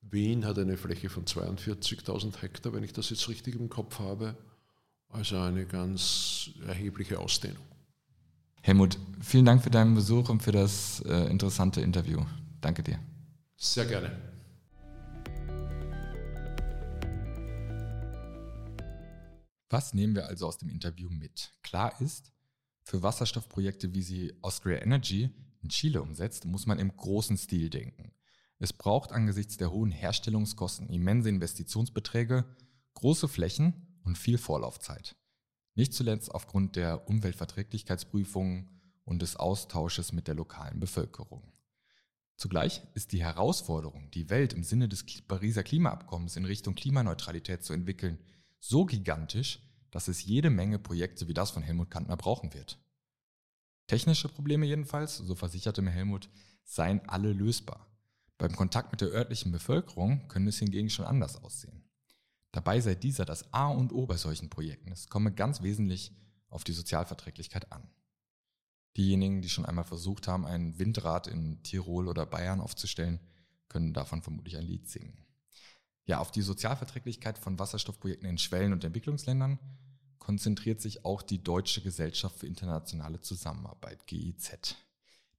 Wien 0.00 0.46
hat 0.46 0.58
eine 0.58 0.78
Fläche 0.78 1.10
von 1.10 1.26
42.000 1.26 2.40
Hektar, 2.40 2.72
wenn 2.72 2.84
ich 2.84 2.94
das 2.94 3.10
jetzt 3.10 3.28
richtig 3.28 3.56
im 3.56 3.68
Kopf 3.68 3.98
habe. 3.98 4.34
Also 5.10 5.38
eine 5.38 5.66
ganz 5.66 6.50
erhebliche 6.66 7.18
Ausdehnung. 7.18 7.64
Helmut, 8.62 8.98
vielen 9.20 9.44
Dank 9.44 9.62
für 9.62 9.70
deinen 9.70 9.94
Besuch 9.94 10.28
und 10.28 10.42
für 10.42 10.52
das 10.52 11.00
äh, 11.00 11.30
interessante 11.30 11.80
Interview. 11.80 12.24
Danke 12.60 12.82
dir. 12.82 12.98
Sehr 13.56 13.86
gerne. 13.86 14.16
Was 19.68 19.94
nehmen 19.94 20.14
wir 20.14 20.26
also 20.26 20.46
aus 20.46 20.58
dem 20.58 20.68
Interview 20.68 21.08
mit? 21.10 21.52
Klar 21.62 22.00
ist, 22.00 22.32
für 22.82 23.02
Wasserstoffprojekte, 23.02 23.94
wie 23.94 24.02
sie 24.02 24.34
Austria 24.42 24.82
Energy 24.82 25.30
in 25.62 25.68
Chile 25.68 26.02
umsetzt, 26.02 26.44
muss 26.44 26.66
man 26.66 26.78
im 26.78 26.96
großen 26.96 27.36
Stil 27.36 27.70
denken. 27.70 28.12
Es 28.58 28.72
braucht 28.72 29.12
angesichts 29.12 29.56
der 29.56 29.70
hohen 29.70 29.90
Herstellungskosten 29.90 30.88
immense 30.88 31.28
Investitionsbeträge, 31.28 32.44
große 32.94 33.28
Flächen 33.28 33.89
und 34.04 34.18
viel 34.18 34.38
Vorlaufzeit. 34.38 35.16
Nicht 35.74 35.94
zuletzt 35.94 36.34
aufgrund 36.34 36.76
der 36.76 37.08
Umweltverträglichkeitsprüfungen 37.08 38.68
und 39.04 39.22
des 39.22 39.36
Austausches 39.36 40.12
mit 40.12 40.28
der 40.28 40.34
lokalen 40.34 40.80
Bevölkerung. 40.80 41.52
Zugleich 42.36 42.82
ist 42.94 43.12
die 43.12 43.22
Herausforderung, 43.22 44.10
die 44.12 44.30
Welt 44.30 44.54
im 44.54 44.64
Sinne 44.64 44.88
des 44.88 45.04
Pariser 45.28 45.62
Klimaabkommens 45.62 46.36
in 46.36 46.46
Richtung 46.46 46.74
Klimaneutralität 46.74 47.62
zu 47.62 47.72
entwickeln, 47.74 48.18
so 48.58 48.86
gigantisch, 48.86 49.60
dass 49.90 50.08
es 50.08 50.24
jede 50.24 50.50
Menge 50.50 50.78
Projekte 50.78 51.28
wie 51.28 51.34
das 51.34 51.50
von 51.50 51.62
Helmut 51.62 51.90
Kantner 51.90 52.16
brauchen 52.16 52.54
wird. 52.54 52.78
Technische 53.86 54.28
Probleme 54.28 54.66
jedenfalls, 54.66 55.18
so 55.18 55.34
versicherte 55.34 55.82
mir 55.82 55.90
Helmut, 55.90 56.30
seien 56.64 57.06
alle 57.08 57.32
lösbar. 57.32 57.86
Beim 58.38 58.54
Kontakt 58.54 58.92
mit 58.92 59.00
der 59.00 59.08
örtlichen 59.08 59.52
Bevölkerung 59.52 60.28
können 60.28 60.46
es 60.46 60.58
hingegen 60.60 60.88
schon 60.88 61.04
anders 61.04 61.42
aussehen. 61.42 61.79
Dabei 62.52 62.80
sei 62.80 62.94
dieser 62.94 63.24
das 63.24 63.52
A 63.52 63.68
und 63.68 63.92
O 63.92 64.06
bei 64.06 64.16
solchen 64.16 64.50
Projekten. 64.50 64.90
Es 64.92 65.08
komme 65.08 65.32
ganz 65.32 65.62
wesentlich 65.62 66.12
auf 66.48 66.64
die 66.64 66.72
Sozialverträglichkeit 66.72 67.70
an. 67.70 67.88
Diejenigen, 68.96 69.40
die 69.40 69.48
schon 69.48 69.66
einmal 69.66 69.84
versucht 69.84 70.26
haben, 70.26 70.44
ein 70.44 70.78
Windrad 70.78 71.28
in 71.28 71.62
Tirol 71.62 72.08
oder 72.08 72.26
Bayern 72.26 72.60
aufzustellen, 72.60 73.20
können 73.68 73.92
davon 73.92 74.22
vermutlich 74.22 74.56
ein 74.56 74.64
Lied 74.64 74.88
singen. 74.88 75.24
Ja, 76.06 76.18
auf 76.18 76.32
die 76.32 76.42
Sozialverträglichkeit 76.42 77.38
von 77.38 77.58
Wasserstoffprojekten 77.58 78.28
in 78.28 78.38
Schwellen- 78.38 78.72
und 78.72 78.82
Entwicklungsländern 78.82 79.60
konzentriert 80.18 80.80
sich 80.80 81.04
auch 81.04 81.22
die 81.22 81.42
Deutsche 81.42 81.82
Gesellschaft 81.82 82.36
für 82.36 82.48
internationale 82.48 83.20
Zusammenarbeit, 83.20 84.06
GIZ. 84.06 84.76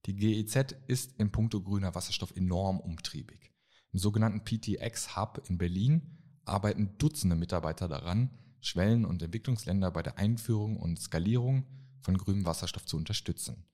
Die 0.06 0.14
GIZ 0.14 0.74
ist 0.86 1.12
in 1.18 1.30
puncto 1.30 1.60
grüner 1.60 1.94
Wasserstoff 1.94 2.34
enorm 2.34 2.80
umtriebig. 2.80 3.52
Im 3.92 3.98
sogenannten 3.98 4.44
PTX 4.44 5.14
Hub 5.16 5.42
in 5.48 5.58
Berlin 5.58 6.21
arbeiten 6.44 6.96
Dutzende 6.98 7.36
Mitarbeiter 7.36 7.88
daran, 7.88 8.30
Schwellen- 8.60 9.04
und 9.04 9.22
Entwicklungsländer 9.22 9.90
bei 9.90 10.02
der 10.02 10.18
Einführung 10.18 10.76
und 10.76 11.00
Skalierung 11.00 11.66
von 12.00 12.16
grünem 12.16 12.46
Wasserstoff 12.46 12.86
zu 12.86 12.96
unterstützen. 12.96 13.64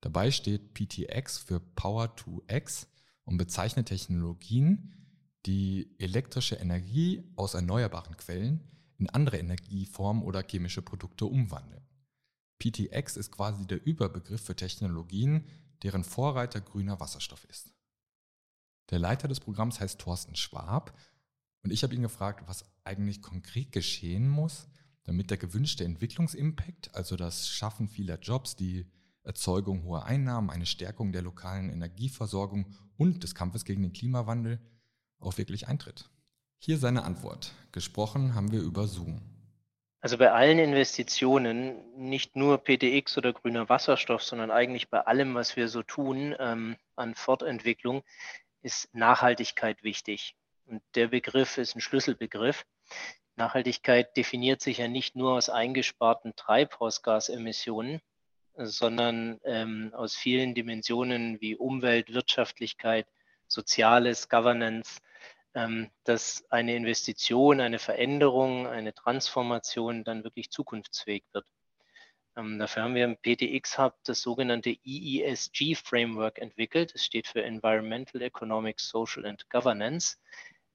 Dabei 0.00 0.30
steht 0.30 0.74
PTX 0.74 1.38
für 1.38 1.60
Power 1.60 2.14
to 2.16 2.42
X 2.48 2.86
und 3.24 3.38
bezeichnet 3.38 3.88
Technologien, 3.88 4.92
die 5.46 5.94
elektrische 5.98 6.56
Energie 6.56 7.22
aus 7.36 7.54
erneuerbaren 7.54 8.16
Quellen 8.16 8.60
in 8.98 9.08
andere 9.10 9.38
Energieformen 9.38 10.22
oder 10.22 10.42
chemische 10.42 10.82
Produkte 10.82 11.26
umwandeln. 11.26 11.82
PTX 12.58 13.16
ist 13.16 13.32
quasi 13.32 13.66
der 13.66 13.84
Überbegriff 13.84 14.42
für 14.42 14.56
Technologien, 14.56 15.46
deren 15.82 16.04
Vorreiter 16.04 16.60
grüner 16.60 17.00
Wasserstoff 17.00 17.44
ist. 17.44 17.74
Der 18.90 18.98
Leiter 18.98 19.28
des 19.28 19.40
Programms 19.40 19.80
heißt 19.80 20.00
Thorsten 20.00 20.36
Schwab 20.36 20.96
und 21.64 21.72
ich 21.72 21.82
habe 21.82 21.94
ihn 21.94 22.02
gefragt, 22.02 22.44
was 22.46 22.64
eigentlich 22.84 23.22
konkret 23.22 23.72
geschehen 23.72 24.28
muss, 24.28 24.68
damit 25.04 25.30
der 25.30 25.38
gewünschte 25.38 25.84
Entwicklungsimpact, 25.84 26.94
also 26.94 27.16
das 27.16 27.48
Schaffen 27.48 27.88
vieler 27.88 28.18
Jobs, 28.20 28.54
die 28.54 28.86
Erzeugung 29.22 29.84
hoher 29.84 30.04
Einnahmen, 30.04 30.50
eine 30.50 30.66
Stärkung 30.66 31.10
der 31.12 31.22
lokalen 31.22 31.70
Energieversorgung 31.70 32.66
und 32.98 33.22
des 33.22 33.34
Kampfes 33.34 33.64
gegen 33.64 33.82
den 33.82 33.94
Klimawandel 33.94 34.60
auch 35.18 35.38
wirklich 35.38 35.66
eintritt. 35.66 36.10
Hier 36.58 36.76
seine 36.76 37.04
Antwort. 37.04 37.52
Gesprochen 37.72 38.34
haben 38.34 38.52
wir 38.52 38.60
über 38.60 38.86
Zoom. 38.86 39.22
Also 40.00 40.18
bei 40.18 40.32
allen 40.32 40.58
Investitionen, 40.58 41.76
nicht 41.96 42.36
nur 42.36 42.58
PTX 42.58 43.16
oder 43.16 43.32
grüner 43.32 43.70
Wasserstoff, 43.70 44.22
sondern 44.22 44.50
eigentlich 44.50 44.90
bei 44.90 45.00
allem, 45.00 45.34
was 45.34 45.56
wir 45.56 45.68
so 45.68 45.82
tun 45.82 46.36
ähm, 46.38 46.76
an 46.94 47.14
Fortentwicklung, 47.14 48.02
ist 48.60 48.94
Nachhaltigkeit 48.94 49.82
wichtig. 49.82 50.36
Und 50.66 50.82
der 50.94 51.08
Begriff 51.08 51.58
ist 51.58 51.76
ein 51.76 51.80
Schlüsselbegriff. 51.80 52.64
Nachhaltigkeit 53.36 54.16
definiert 54.16 54.60
sich 54.60 54.78
ja 54.78 54.88
nicht 54.88 55.16
nur 55.16 55.32
aus 55.32 55.50
eingesparten 55.50 56.36
Treibhausgasemissionen, 56.36 58.00
sondern 58.56 59.40
ähm, 59.44 59.92
aus 59.94 60.14
vielen 60.14 60.54
Dimensionen 60.54 61.40
wie 61.40 61.56
Umwelt, 61.56 62.14
Wirtschaftlichkeit, 62.14 63.06
Soziales, 63.48 64.28
Governance, 64.28 65.00
ähm, 65.54 65.90
dass 66.04 66.44
eine 66.50 66.76
Investition, 66.76 67.60
eine 67.60 67.78
Veränderung, 67.78 68.66
eine 68.66 68.94
Transformation 68.94 70.04
dann 70.04 70.24
wirklich 70.24 70.50
zukunftsfähig 70.50 71.24
wird. 71.32 71.46
Ähm, 72.36 72.58
dafür 72.58 72.82
haben 72.82 72.94
wir 72.94 73.04
im 73.04 73.16
PTX 73.16 73.78
Hub 73.78 73.94
das 74.04 74.20
sogenannte 74.20 74.76
EESG 74.84 75.76
Framework 75.76 76.38
entwickelt. 76.38 76.92
Es 76.94 77.04
steht 77.04 77.28
für 77.28 77.42
Environmental, 77.42 78.22
Economic, 78.22 78.80
Social 78.80 79.24
and 79.26 79.48
Governance. 79.50 80.18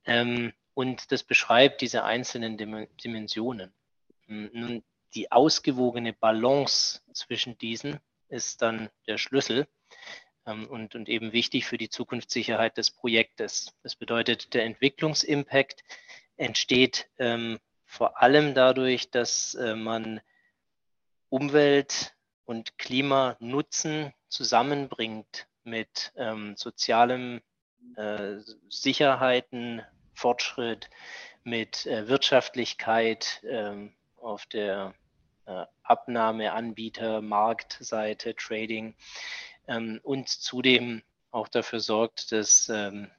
Ähm, 0.06 0.54
und 0.74 1.12
das 1.12 1.24
beschreibt 1.24 1.82
diese 1.82 2.04
einzelnen 2.04 2.58
Dimensionen. 3.04 3.74
Hm, 4.28 4.50
nun, 4.54 4.84
die 5.14 5.32
ausgewogene 5.32 6.14
Balance 6.14 7.02
zwischen 7.14 7.58
diesen 7.58 8.00
ist 8.30 8.62
dann 8.62 8.90
der 9.08 9.18
Schlüssel 9.18 9.68
ähm, 10.46 10.68
und, 10.68 10.96
und 10.96 11.10
eben 11.10 11.34
wichtig 11.34 11.66
für 11.66 11.78
die 11.78 11.90
Zukunftssicherheit 11.90 12.78
des 12.78 12.92
Projektes. 12.92 13.74
Das 13.84 13.96
bedeutet, 13.96 14.54
der 14.54 14.66
Entwicklungsimpact 14.66 15.84
entsteht 16.38 17.10
ähm, 17.18 17.60
vor 17.86 18.22
allem 18.22 18.54
dadurch, 18.54 19.10
dass 19.10 19.56
äh, 19.56 19.76
man 19.76 20.22
Umwelt- 21.30 22.16
und 22.46 22.78
Klimanutzen 22.78 24.14
zusammenbringt 24.28 25.48
mit 25.64 26.14
ähm, 26.16 26.56
sozialem 26.56 27.42
äh, 27.96 28.38
Sicherheiten, 28.70 29.82
Fortschritt, 30.14 30.90
mit 31.44 31.86
äh, 31.86 32.08
Wirtschaftlichkeit 32.08 33.42
ähm, 33.44 33.94
auf 34.18 34.46
der 34.46 34.94
äh, 35.46 35.66
Abnahme, 35.84 36.54
Anbieter, 36.54 37.22
Marktseite, 37.22 38.36
Trading 38.36 38.96
ähm, 39.68 40.00
und 40.04 40.30
zudem 40.30 41.02
auch 41.32 41.48
dafür 41.48 41.80
sorgt, 41.80 42.32
dass 42.32 42.70
ähm, 42.70 43.10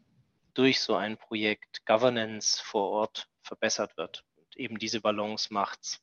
durch 0.54 0.80
so 0.80 0.94
ein 0.94 1.16
Projekt 1.16 1.86
Governance 1.86 2.60
vor 2.60 2.90
Ort 2.90 3.28
verbessert 3.42 3.96
wird. 3.96 4.24
Und 4.36 4.56
eben 4.56 4.78
diese 4.78 5.00
Balance 5.00 5.52
macht's. 5.52 6.00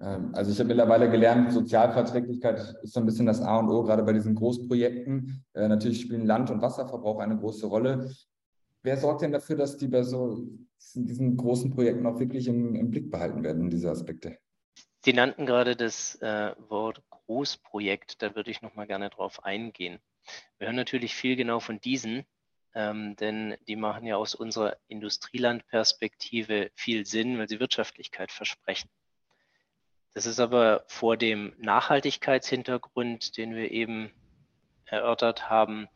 Ähm, 0.00 0.34
also 0.34 0.50
ich 0.50 0.58
habe 0.58 0.68
mittlerweile 0.68 1.10
gelernt, 1.10 1.52
Sozialverträglichkeit 1.52 2.76
ist 2.82 2.92
so 2.92 3.00
ein 3.00 3.06
bisschen 3.06 3.26
das 3.26 3.40
A 3.40 3.58
und 3.58 3.68
O, 3.68 3.82
gerade 3.82 4.02
bei 4.02 4.12
diesen 4.12 4.34
Großprojekten. 4.34 5.44
Äh, 5.54 5.68
natürlich 5.68 6.00
spielen 6.00 6.26
Land- 6.26 6.50
und 6.50 6.62
Wasserverbrauch 6.62 7.18
eine 7.18 7.36
große 7.36 7.66
Rolle. 7.66 8.10
Wer 8.82 8.96
sorgt 8.96 9.22
denn 9.22 9.32
dafür, 9.32 9.56
dass 9.56 9.76
die 9.76 9.88
bei 9.88 10.02
so 10.02 10.44
diesen 10.94 11.36
großen 11.36 11.70
Projekten 11.70 12.06
auch 12.06 12.18
wirklich 12.18 12.48
im, 12.48 12.74
im 12.74 12.90
Blick 12.90 13.10
behalten 13.10 13.42
werden, 13.44 13.70
diese 13.70 13.90
Aspekte? 13.90 14.38
Sie 15.04 15.12
nannten 15.12 15.46
gerade 15.46 15.76
das 15.76 16.16
äh, 16.16 16.54
Wort 16.68 17.02
Großprojekt, 17.10 18.22
da 18.22 18.34
würde 18.34 18.50
ich 18.50 18.62
noch 18.62 18.74
mal 18.74 18.86
gerne 18.86 19.10
drauf 19.10 19.44
eingehen. 19.44 20.00
Wir 20.58 20.68
hören 20.68 20.76
natürlich 20.76 21.14
viel 21.14 21.36
genau 21.36 21.60
von 21.60 21.80
diesen, 21.80 22.24
ähm, 22.74 23.16
denn 23.16 23.56
die 23.68 23.76
machen 23.76 24.06
ja 24.06 24.16
aus 24.16 24.34
unserer 24.34 24.76
Industrielandperspektive 24.88 26.70
viel 26.74 27.06
Sinn, 27.06 27.38
weil 27.38 27.48
sie 27.48 27.60
Wirtschaftlichkeit 27.60 28.30
versprechen. 28.30 28.90
Das 30.14 30.26
ist 30.26 30.40
aber 30.40 30.84
vor 30.88 31.16
dem 31.16 31.54
Nachhaltigkeitshintergrund, 31.58 33.36
den 33.38 33.54
wir 33.54 33.70
eben 33.70 34.12
erörtert 34.84 35.48
haben, 35.48 35.88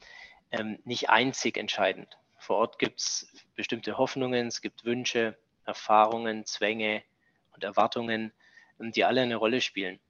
ähm, 0.50 0.78
nicht 0.84 1.10
einzig 1.10 1.58
entscheidend. 1.58 2.16
Vor 2.38 2.56
Ort 2.56 2.78
gibt 2.78 3.00
es 3.00 3.28
bestimmte 3.54 3.98
Hoffnungen, 3.98 4.46
es 4.46 4.62
gibt 4.62 4.84
Wünsche, 4.84 5.36
Erfahrungen, 5.64 6.46
Zwänge 6.46 7.02
und 7.52 7.62
Erwartungen, 7.62 8.32
ähm, 8.80 8.92
die 8.92 9.04
alle 9.04 9.20
eine 9.20 9.36
Rolle 9.36 9.60
spielen. 9.60 10.00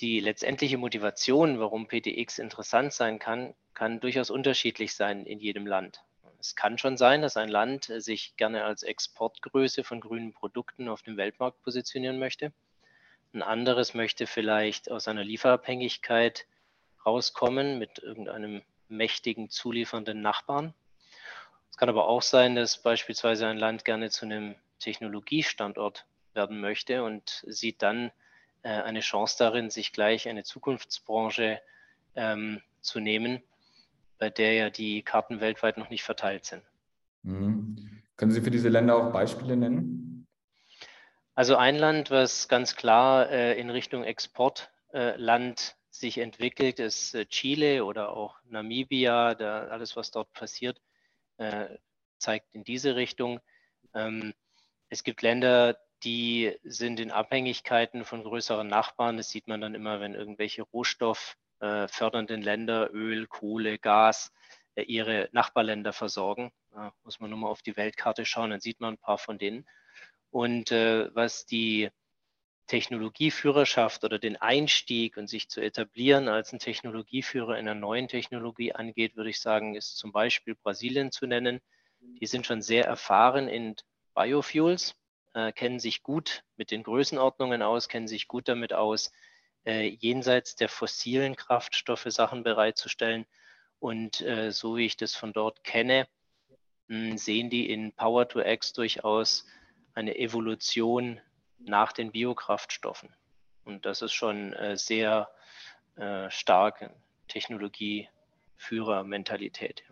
Die 0.00 0.20
letztendliche 0.20 0.76
Motivation, 0.76 1.60
warum 1.60 1.86
PTX 1.86 2.38
interessant 2.38 2.92
sein 2.92 3.18
kann, 3.18 3.54
kann 3.72 4.00
durchaus 4.00 4.28
unterschiedlich 4.28 4.94
sein 4.94 5.24
in 5.24 5.38
jedem 5.38 5.66
Land. 5.66 6.02
Es 6.40 6.56
kann 6.56 6.76
schon 6.76 6.98
sein, 6.98 7.22
dass 7.22 7.38
ein 7.38 7.48
Land 7.48 7.84
sich 7.84 8.36
gerne 8.36 8.64
als 8.64 8.82
Exportgröße 8.82 9.82
von 9.82 10.00
grünen 10.00 10.34
Produkten 10.34 10.88
auf 10.88 11.02
dem 11.02 11.16
Weltmarkt 11.16 11.62
positionieren 11.62 12.18
möchte. 12.18 12.52
Ein 13.34 13.42
anderes 13.42 13.94
möchte 13.94 14.28
vielleicht 14.28 14.90
aus 14.90 15.08
einer 15.08 15.24
Lieferabhängigkeit 15.24 16.46
rauskommen 17.04 17.80
mit 17.80 17.98
irgendeinem 17.98 18.62
mächtigen 18.88 19.50
zuliefernden 19.50 20.22
Nachbarn. 20.22 20.72
Es 21.68 21.76
kann 21.76 21.88
aber 21.88 22.06
auch 22.06 22.22
sein, 22.22 22.54
dass 22.54 22.80
beispielsweise 22.80 23.48
ein 23.48 23.58
Land 23.58 23.84
gerne 23.84 24.08
zu 24.10 24.24
einem 24.24 24.54
Technologiestandort 24.78 26.06
werden 26.32 26.60
möchte 26.60 27.02
und 27.02 27.44
sieht 27.48 27.82
dann 27.82 28.12
äh, 28.62 28.68
eine 28.68 29.00
Chance 29.00 29.34
darin, 29.36 29.68
sich 29.68 29.92
gleich 29.92 30.28
eine 30.28 30.44
Zukunftsbranche 30.44 31.60
ähm, 32.14 32.62
zu 32.82 33.00
nehmen, 33.00 33.42
bei 34.18 34.30
der 34.30 34.52
ja 34.52 34.70
die 34.70 35.02
Karten 35.02 35.40
weltweit 35.40 35.76
noch 35.76 35.90
nicht 35.90 36.04
verteilt 36.04 36.44
sind. 36.44 36.62
Mhm. 37.24 38.00
Können 38.16 38.30
Sie 38.30 38.42
für 38.42 38.52
diese 38.52 38.68
Länder 38.68 38.94
auch 38.94 39.12
Beispiele 39.12 39.56
nennen? 39.56 40.13
Also 41.36 41.56
ein 41.56 41.76
Land, 41.76 42.12
was 42.12 42.46
ganz 42.46 42.76
klar 42.76 43.28
äh, 43.28 43.58
in 43.58 43.68
Richtung 43.68 44.04
Exportland 44.04 45.60
äh, 45.60 45.74
sich 45.90 46.18
entwickelt, 46.18 46.78
ist 46.78 47.14
äh, 47.14 47.26
Chile 47.26 47.84
oder 47.84 48.10
auch 48.16 48.38
Namibia. 48.44 49.34
Da, 49.34 49.66
alles, 49.66 49.96
was 49.96 50.12
dort 50.12 50.32
passiert, 50.32 50.80
äh, 51.38 51.66
zeigt 52.18 52.54
in 52.54 52.62
diese 52.62 52.94
Richtung. 52.94 53.40
Ähm, 53.94 54.32
es 54.88 55.02
gibt 55.02 55.22
Länder, 55.22 55.76
die 56.04 56.56
sind 56.62 57.00
in 57.00 57.10
Abhängigkeiten 57.10 58.04
von 58.04 58.22
größeren 58.22 58.68
Nachbarn. 58.68 59.16
Das 59.16 59.30
sieht 59.30 59.48
man 59.48 59.60
dann 59.60 59.74
immer, 59.74 59.98
wenn 60.00 60.14
irgendwelche 60.14 60.62
rohstofffördernden 60.62 62.42
Länder, 62.42 62.92
Öl, 62.92 63.26
Kohle, 63.26 63.78
Gas, 63.78 64.32
äh, 64.76 64.82
ihre 64.82 65.28
Nachbarländer 65.32 65.92
versorgen. 65.92 66.52
Da 66.70 66.92
muss 67.02 67.18
man 67.18 67.30
nur 67.30 67.40
mal 67.40 67.48
auf 67.48 67.62
die 67.62 67.76
Weltkarte 67.76 68.24
schauen, 68.24 68.50
dann 68.50 68.60
sieht 68.60 68.78
man 68.78 68.94
ein 68.94 68.98
paar 68.98 69.18
von 69.18 69.36
denen. 69.36 69.66
Und 70.34 70.72
äh, 70.72 71.14
was 71.14 71.46
die 71.46 71.90
Technologieführerschaft 72.66 74.02
oder 74.02 74.18
den 74.18 74.34
Einstieg 74.34 75.16
und 75.16 75.28
sich 75.28 75.48
zu 75.48 75.60
etablieren 75.60 76.26
als 76.26 76.52
ein 76.52 76.58
Technologieführer 76.58 77.56
in 77.56 77.68
einer 77.68 77.78
neuen 77.78 78.08
Technologie 78.08 78.72
angeht, 78.72 79.14
würde 79.14 79.30
ich 79.30 79.38
sagen, 79.40 79.76
ist 79.76 79.96
zum 79.96 80.10
Beispiel 80.10 80.56
Brasilien 80.56 81.12
zu 81.12 81.28
nennen. 81.28 81.60
Die 82.00 82.26
sind 82.26 82.46
schon 82.46 82.62
sehr 82.62 82.84
erfahren 82.84 83.46
in 83.46 83.76
Biofuels, 84.12 84.96
äh, 85.34 85.52
kennen 85.52 85.78
sich 85.78 86.02
gut 86.02 86.42
mit 86.56 86.72
den 86.72 86.82
Größenordnungen 86.82 87.62
aus, 87.62 87.88
kennen 87.88 88.08
sich 88.08 88.26
gut 88.26 88.48
damit 88.48 88.72
aus, 88.72 89.12
äh, 89.64 89.86
jenseits 89.86 90.56
der 90.56 90.68
fossilen 90.68 91.36
Kraftstoffe 91.36 92.08
Sachen 92.08 92.42
bereitzustellen. 92.42 93.24
Und 93.78 94.20
äh, 94.22 94.50
so 94.50 94.76
wie 94.76 94.86
ich 94.86 94.96
das 94.96 95.14
von 95.14 95.32
dort 95.32 95.62
kenne, 95.62 96.08
mh, 96.88 97.10
hm, 97.10 97.18
sehen 97.18 97.50
die 97.50 97.70
in 97.70 97.92
Power 97.92 98.26
to 98.26 98.40
X 98.40 98.72
durchaus 98.72 99.46
eine 99.94 100.18
Evolution 100.18 101.20
nach 101.58 101.92
den 101.92 102.12
Biokraftstoffen. 102.12 103.08
Und 103.64 103.86
das 103.86 104.02
ist 104.02 104.12
schon 104.12 104.52
äh, 104.52 104.76
sehr 104.76 105.30
äh, 105.96 106.30
stark 106.30 106.90
Technologieführermentalität. 107.28 109.82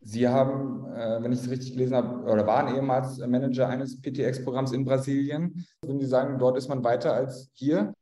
Sie 0.00 0.28
haben, 0.28 0.86
äh, 0.92 1.22
wenn 1.22 1.32
ich 1.32 1.40
es 1.40 1.50
richtig 1.50 1.72
gelesen 1.72 1.96
habe, 1.96 2.22
oder 2.30 2.46
waren 2.46 2.72
ehemals 2.74 3.18
Manager 3.18 3.68
eines 3.68 4.00
PTX-Programms 4.00 4.72
in 4.72 4.84
Brasilien. 4.84 5.66
Würden 5.82 6.00
Sie 6.00 6.06
sagen, 6.06 6.38
dort 6.38 6.56
ist 6.56 6.68
man 6.68 6.84
weiter 6.84 7.14
als 7.14 7.50
hier? 7.54 7.92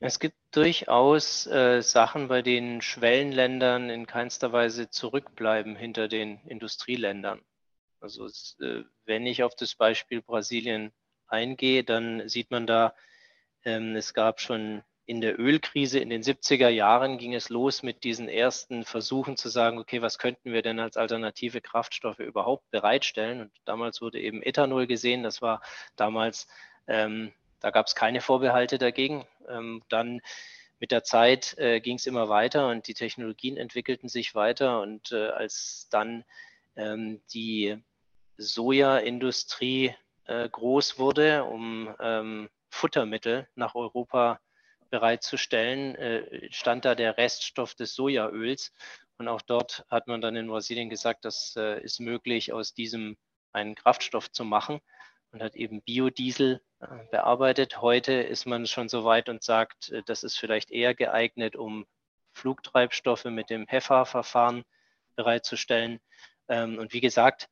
Es 0.00 0.18
gibt 0.18 0.36
durchaus 0.50 1.46
äh, 1.46 1.80
Sachen, 1.80 2.28
bei 2.28 2.42
denen 2.42 2.82
Schwellenländern 2.82 3.88
in 3.88 4.06
keinster 4.06 4.52
Weise 4.52 4.90
zurückbleiben 4.90 5.76
hinter 5.76 6.08
den 6.08 6.40
Industrieländern. 6.46 7.40
Also 8.04 8.26
äh, 8.60 8.84
wenn 9.06 9.26
ich 9.26 9.42
auf 9.42 9.54
das 9.54 9.74
Beispiel 9.74 10.20
Brasilien 10.20 10.92
eingehe, 11.26 11.84
dann 11.84 12.28
sieht 12.28 12.50
man 12.50 12.66
da, 12.66 12.94
ähm, 13.64 13.96
es 13.96 14.12
gab 14.12 14.42
schon 14.42 14.84
in 15.06 15.22
der 15.22 15.38
Ölkrise 15.40 15.98
in 16.00 16.10
den 16.10 16.22
70er 16.22 16.68
Jahren 16.68 17.16
ging 17.16 17.34
es 17.34 17.48
los 17.48 17.82
mit 17.82 18.04
diesen 18.04 18.28
ersten 18.28 18.84
Versuchen 18.84 19.38
zu 19.38 19.48
sagen, 19.48 19.78
okay, 19.78 20.02
was 20.02 20.18
könnten 20.18 20.52
wir 20.52 20.60
denn 20.60 20.80
als 20.80 20.98
alternative 20.98 21.62
Kraftstoffe 21.62 22.20
überhaupt 22.20 22.70
bereitstellen? 22.70 23.40
Und 23.40 23.52
damals 23.64 24.02
wurde 24.02 24.20
eben 24.20 24.42
Ethanol 24.42 24.86
gesehen. 24.86 25.22
Das 25.22 25.40
war 25.40 25.62
damals, 25.96 26.46
ähm, 26.86 27.32
da 27.60 27.70
gab 27.70 27.86
es 27.86 27.94
keine 27.94 28.20
Vorbehalte 28.20 28.76
dagegen. 28.76 29.26
Ähm, 29.48 29.82
dann 29.88 30.20
mit 30.78 30.90
der 30.90 31.04
Zeit 31.04 31.56
äh, 31.56 31.80
ging 31.80 31.96
es 31.96 32.06
immer 32.06 32.28
weiter 32.28 32.68
und 32.68 32.86
die 32.86 32.94
Technologien 32.94 33.56
entwickelten 33.56 34.10
sich 34.10 34.34
weiter. 34.34 34.82
Und 34.82 35.12
äh, 35.12 35.28
als 35.28 35.88
dann 35.90 36.24
ähm, 36.76 37.20
die 37.32 37.82
Sojaindustrie 38.36 39.94
äh, 40.24 40.48
groß 40.48 40.98
wurde, 40.98 41.44
um 41.44 41.94
ähm, 42.00 42.48
Futtermittel 42.70 43.48
nach 43.54 43.74
Europa 43.74 44.40
bereitzustellen, 44.90 45.94
äh, 45.96 46.48
stand 46.52 46.84
da 46.84 46.94
der 46.94 47.16
Reststoff 47.16 47.74
des 47.74 47.94
Sojaöls. 47.94 48.72
Und 49.18 49.28
auch 49.28 49.42
dort 49.42 49.84
hat 49.88 50.08
man 50.08 50.20
dann 50.20 50.36
in 50.36 50.48
Brasilien 50.48 50.90
gesagt, 50.90 51.24
das 51.24 51.54
äh, 51.56 51.80
ist 51.82 52.00
möglich, 52.00 52.52
aus 52.52 52.74
diesem 52.74 53.16
einen 53.52 53.74
Kraftstoff 53.74 54.30
zu 54.30 54.44
machen 54.44 54.80
und 55.32 55.42
hat 55.42 55.56
eben 55.56 55.82
Biodiesel 55.82 56.60
äh, 56.80 56.86
bearbeitet. 57.10 57.80
Heute 57.80 58.12
ist 58.12 58.46
man 58.46 58.66
schon 58.66 58.88
so 58.88 59.04
weit 59.04 59.28
und 59.28 59.42
sagt, 59.42 59.90
äh, 59.90 60.02
das 60.06 60.22
ist 60.22 60.38
vielleicht 60.38 60.70
eher 60.70 60.94
geeignet, 60.94 61.56
um 61.56 61.86
Flugtreibstoffe 62.32 63.24
mit 63.26 63.50
dem 63.50 63.66
HEFA-Verfahren 63.66 64.64
bereitzustellen. 65.16 66.00
Ähm, 66.48 66.78
und 66.78 66.92
wie 66.92 67.00
gesagt, 67.00 67.48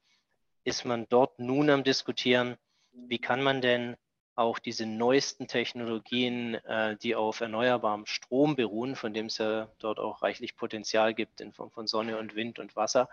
ist 0.65 0.85
man 0.85 1.07
dort 1.09 1.39
nun 1.39 1.71
am 1.71 1.85
Diskutieren, 1.85 2.57
wie 2.93 3.19
kann 3.19 3.43
man 3.43 3.61
denn 3.61 3.97
auch 4.35 4.59
diese 4.59 4.87
neuesten 4.87 5.47
Technologien, 5.47 6.55
äh, 6.55 6.97
die 6.97 7.15
auf 7.15 7.41
erneuerbarem 7.41 8.07
Strom 8.07 8.57
beruhen, 8.57 8.97
von 8.97 9.13
dem 9.13 9.27
es 9.27 9.39
ja 9.39 9.69
dort 9.79 9.99
auch 9.99 10.23
reichlich 10.23 10.57
Potenzial 10.57 11.13
gibt 11.15 11.41
in 11.41 11.53
Form 11.53 11.71
von 11.71 11.87
Sonne 11.87 12.19
und 12.19 12.35
Wind 12.35 12.59
und 12.59 12.75
Wasser, 12.75 13.09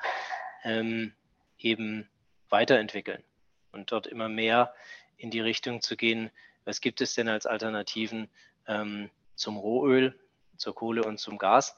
ähm, 0.64 1.14
eben 1.58 2.10
weiterentwickeln 2.50 3.24
und 3.72 3.92
dort 3.92 4.08
immer 4.08 4.30
mehr 4.30 4.74
in 5.18 5.30
die 5.30 5.42
Richtung 5.42 5.82
zu 5.82 5.98
gehen, 5.98 6.32
was 6.64 6.82
gibt 6.82 7.02
es 7.02 7.16
denn 7.16 7.28
als 7.28 7.46
Alternativen 7.46 8.30
ähm, 8.68 9.10
zum 9.36 9.58
Rohöl, 9.58 10.18
zur 10.56 10.74
Kohle 10.76 11.04
und 11.04 11.20
zum 11.20 11.38
Gas. 11.38 11.78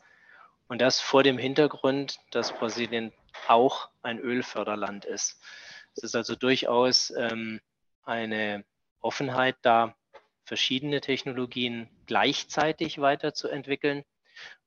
Und 0.67 0.81
das 0.81 1.01
vor 1.01 1.23
dem 1.23 1.37
Hintergrund, 1.37 2.19
dass 2.31 2.53
Brasilien 2.53 3.11
auch 3.47 3.89
ein 4.01 4.19
Ölförderland 4.19 5.05
ist. 5.05 5.39
Es 5.95 6.03
ist 6.03 6.15
also 6.15 6.35
durchaus 6.35 7.11
ähm, 7.11 7.61
eine 8.03 8.63
Offenheit 9.01 9.57
da, 9.61 9.95
verschiedene 10.43 11.01
Technologien 11.01 11.89
gleichzeitig 12.07 12.99
weiterzuentwickeln. 12.99 14.03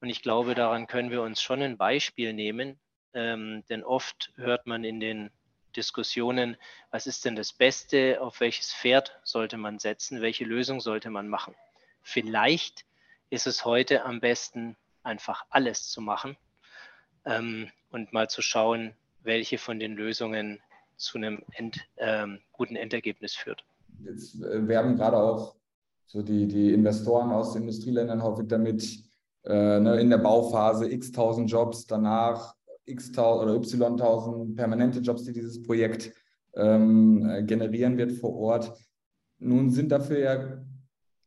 Und 0.01 0.09
ich 0.09 0.23
glaube, 0.23 0.55
daran 0.55 0.87
können 0.87 1.11
wir 1.11 1.23
uns 1.23 1.43
schon 1.43 1.63
ein 1.63 1.77
Beispiel 1.77 2.33
nehmen, 2.33 2.79
ähm, 3.13 3.65
denn 3.69 3.83
oft 3.83 4.33
hört 4.37 4.67
man 4.67 4.85
in 4.85 5.01
den 5.01 5.31
Diskussionen, 5.77 6.57
was 6.91 7.07
ist 7.07 7.25
denn 7.25 7.35
das 7.37 7.53
Beste, 7.53 8.21
auf 8.21 8.41
welches 8.41 8.73
Pferd 8.73 9.19
sollte 9.25 9.57
man 9.57 9.79
setzen, 9.79 10.23
welche 10.23 10.45
Lösung 10.45 10.81
sollte 10.81 11.11
man 11.11 11.29
machen. 11.29 11.55
Vielleicht 12.03 12.85
ist 13.31 13.47
es 13.47 13.65
heute 13.65 14.05
am 14.05 14.21
besten, 14.21 14.77
einfach 15.03 15.45
alles 15.51 15.91
zu 15.91 16.01
machen 16.01 16.37
ähm, 17.25 17.71
und 17.95 18.13
mal 18.13 18.29
zu 18.29 18.43
schauen, 18.43 18.93
welche 19.23 19.57
von 19.57 19.79
den 19.79 19.95
Lösungen 19.95 20.61
zu 20.97 21.19
einem 21.19 21.43
End, 21.53 21.81
ähm, 21.97 22.41
guten 22.53 22.77
Endergebnis 22.77 23.35
führt. 23.35 23.65
Jetzt 24.05 24.43
äh, 24.43 24.69
werben 24.69 24.97
gerade 24.97 25.17
auch 25.17 25.55
so 26.07 26.23
die, 26.23 26.47
die 26.47 26.73
Investoren 26.73 27.31
aus 27.31 27.57
Industrieländern 27.57 28.23
häufig 28.23 28.49
damit, 28.49 28.85
äh, 29.45 29.81
ne, 29.81 30.01
in 30.01 30.11
der 30.11 30.19
Bauphase 30.19 30.91
x 30.91 31.13
tausend 31.13 31.51
Jobs, 31.51 31.87
danach 31.87 32.55
x 32.85 33.13
tausend 33.13 33.49
oder 33.49 33.57
y 33.57 33.97
tausend 33.97 34.57
permanente 34.57 34.99
Jobs, 34.99 35.25
die 35.25 35.33
dieses 35.33 35.63
Projekt 35.63 36.13
ähm, 36.55 37.27
äh, 37.29 37.43
generieren 37.45 37.97
wird 37.97 38.13
vor 38.13 38.35
Ort. 38.35 38.73
Nun 39.39 39.71
sind 39.71 39.91
dafür 39.91 40.19
ja 40.19 40.65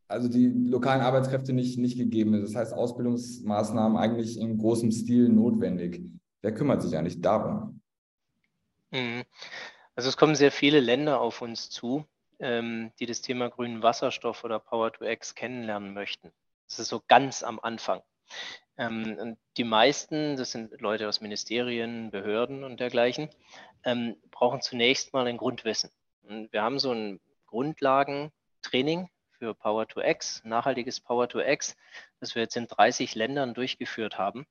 also 0.08 0.28
die 0.28 0.46
lokalen 0.46 1.02
Arbeitskräfte 1.02 1.52
nicht, 1.52 1.78
nicht 1.78 1.98
gegeben. 1.98 2.32
Das 2.40 2.54
heißt, 2.54 2.72
Ausbildungsmaßnahmen 2.72 3.98
eigentlich 3.98 4.40
in 4.40 4.56
großem 4.56 4.90
Stil 4.90 5.28
notwendig. 5.28 6.02
Wer 6.42 6.54
kümmert 6.54 6.82
sich 6.82 6.96
eigentlich 6.96 7.20
darum? 7.20 7.80
Mhm. 8.90 9.24
Also 9.94 10.08
es 10.08 10.16
kommen 10.16 10.36
sehr 10.36 10.52
viele 10.52 10.80
Länder 10.80 11.20
auf 11.20 11.42
uns 11.42 11.70
zu, 11.70 12.06
ähm, 12.38 12.92
die 13.00 13.06
das 13.06 13.20
Thema 13.20 13.50
grünen 13.50 13.82
Wasserstoff 13.82 14.44
oder 14.44 14.58
Power 14.58 14.92
to 14.92 15.04
X 15.04 15.34
kennenlernen 15.34 15.92
möchten. 15.92 16.32
Das 16.68 16.78
ist 16.78 16.88
so 16.88 17.02
ganz 17.08 17.42
am 17.42 17.58
Anfang. 17.58 18.02
Ähm, 18.76 19.16
und 19.18 19.38
die 19.56 19.64
meisten, 19.64 20.36
das 20.36 20.52
sind 20.52 20.80
Leute 20.80 21.08
aus 21.08 21.20
Ministerien, 21.20 22.10
Behörden 22.10 22.62
und 22.62 22.78
dergleichen, 22.78 23.28
ähm, 23.84 24.16
brauchen 24.30 24.60
zunächst 24.60 25.12
mal 25.12 25.26
ein 25.26 25.36
Grundwissen. 25.36 25.90
Und 26.22 26.52
wir 26.52 26.62
haben 26.62 26.78
so 26.78 26.92
ein 26.92 27.20
Grundlagentraining 27.46 29.08
für 29.30 29.54
Power 29.54 29.88
to 29.88 30.00
X, 30.00 30.42
nachhaltiges 30.44 31.00
Power 31.00 31.28
to 31.28 31.40
X, 31.40 31.76
das 32.20 32.34
wir 32.34 32.42
jetzt 32.42 32.56
in 32.56 32.68
30 32.68 33.14
Ländern 33.14 33.54
durchgeführt 33.54 34.18
haben. 34.18 34.46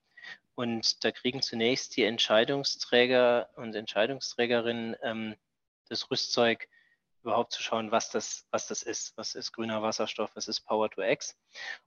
Und 0.56 1.04
da 1.04 1.12
kriegen 1.12 1.42
zunächst 1.42 1.96
die 1.98 2.04
Entscheidungsträger 2.04 3.50
und 3.56 3.76
Entscheidungsträgerinnen 3.76 4.96
ähm, 5.04 5.36
das 5.90 6.10
Rüstzeug, 6.10 6.68
überhaupt 7.24 7.52
zu 7.52 7.62
schauen, 7.62 7.92
was 7.92 8.10
das, 8.10 8.48
was 8.52 8.68
das 8.68 8.84
ist. 8.84 9.18
Was 9.18 9.36
ist 9.36 9.52
grüner 9.52 9.82
Wasserstoff, 9.82 10.32
was 10.36 10.48
ist 10.48 10.62
Power 10.62 10.90
to 10.90 11.02
X. 11.02 11.38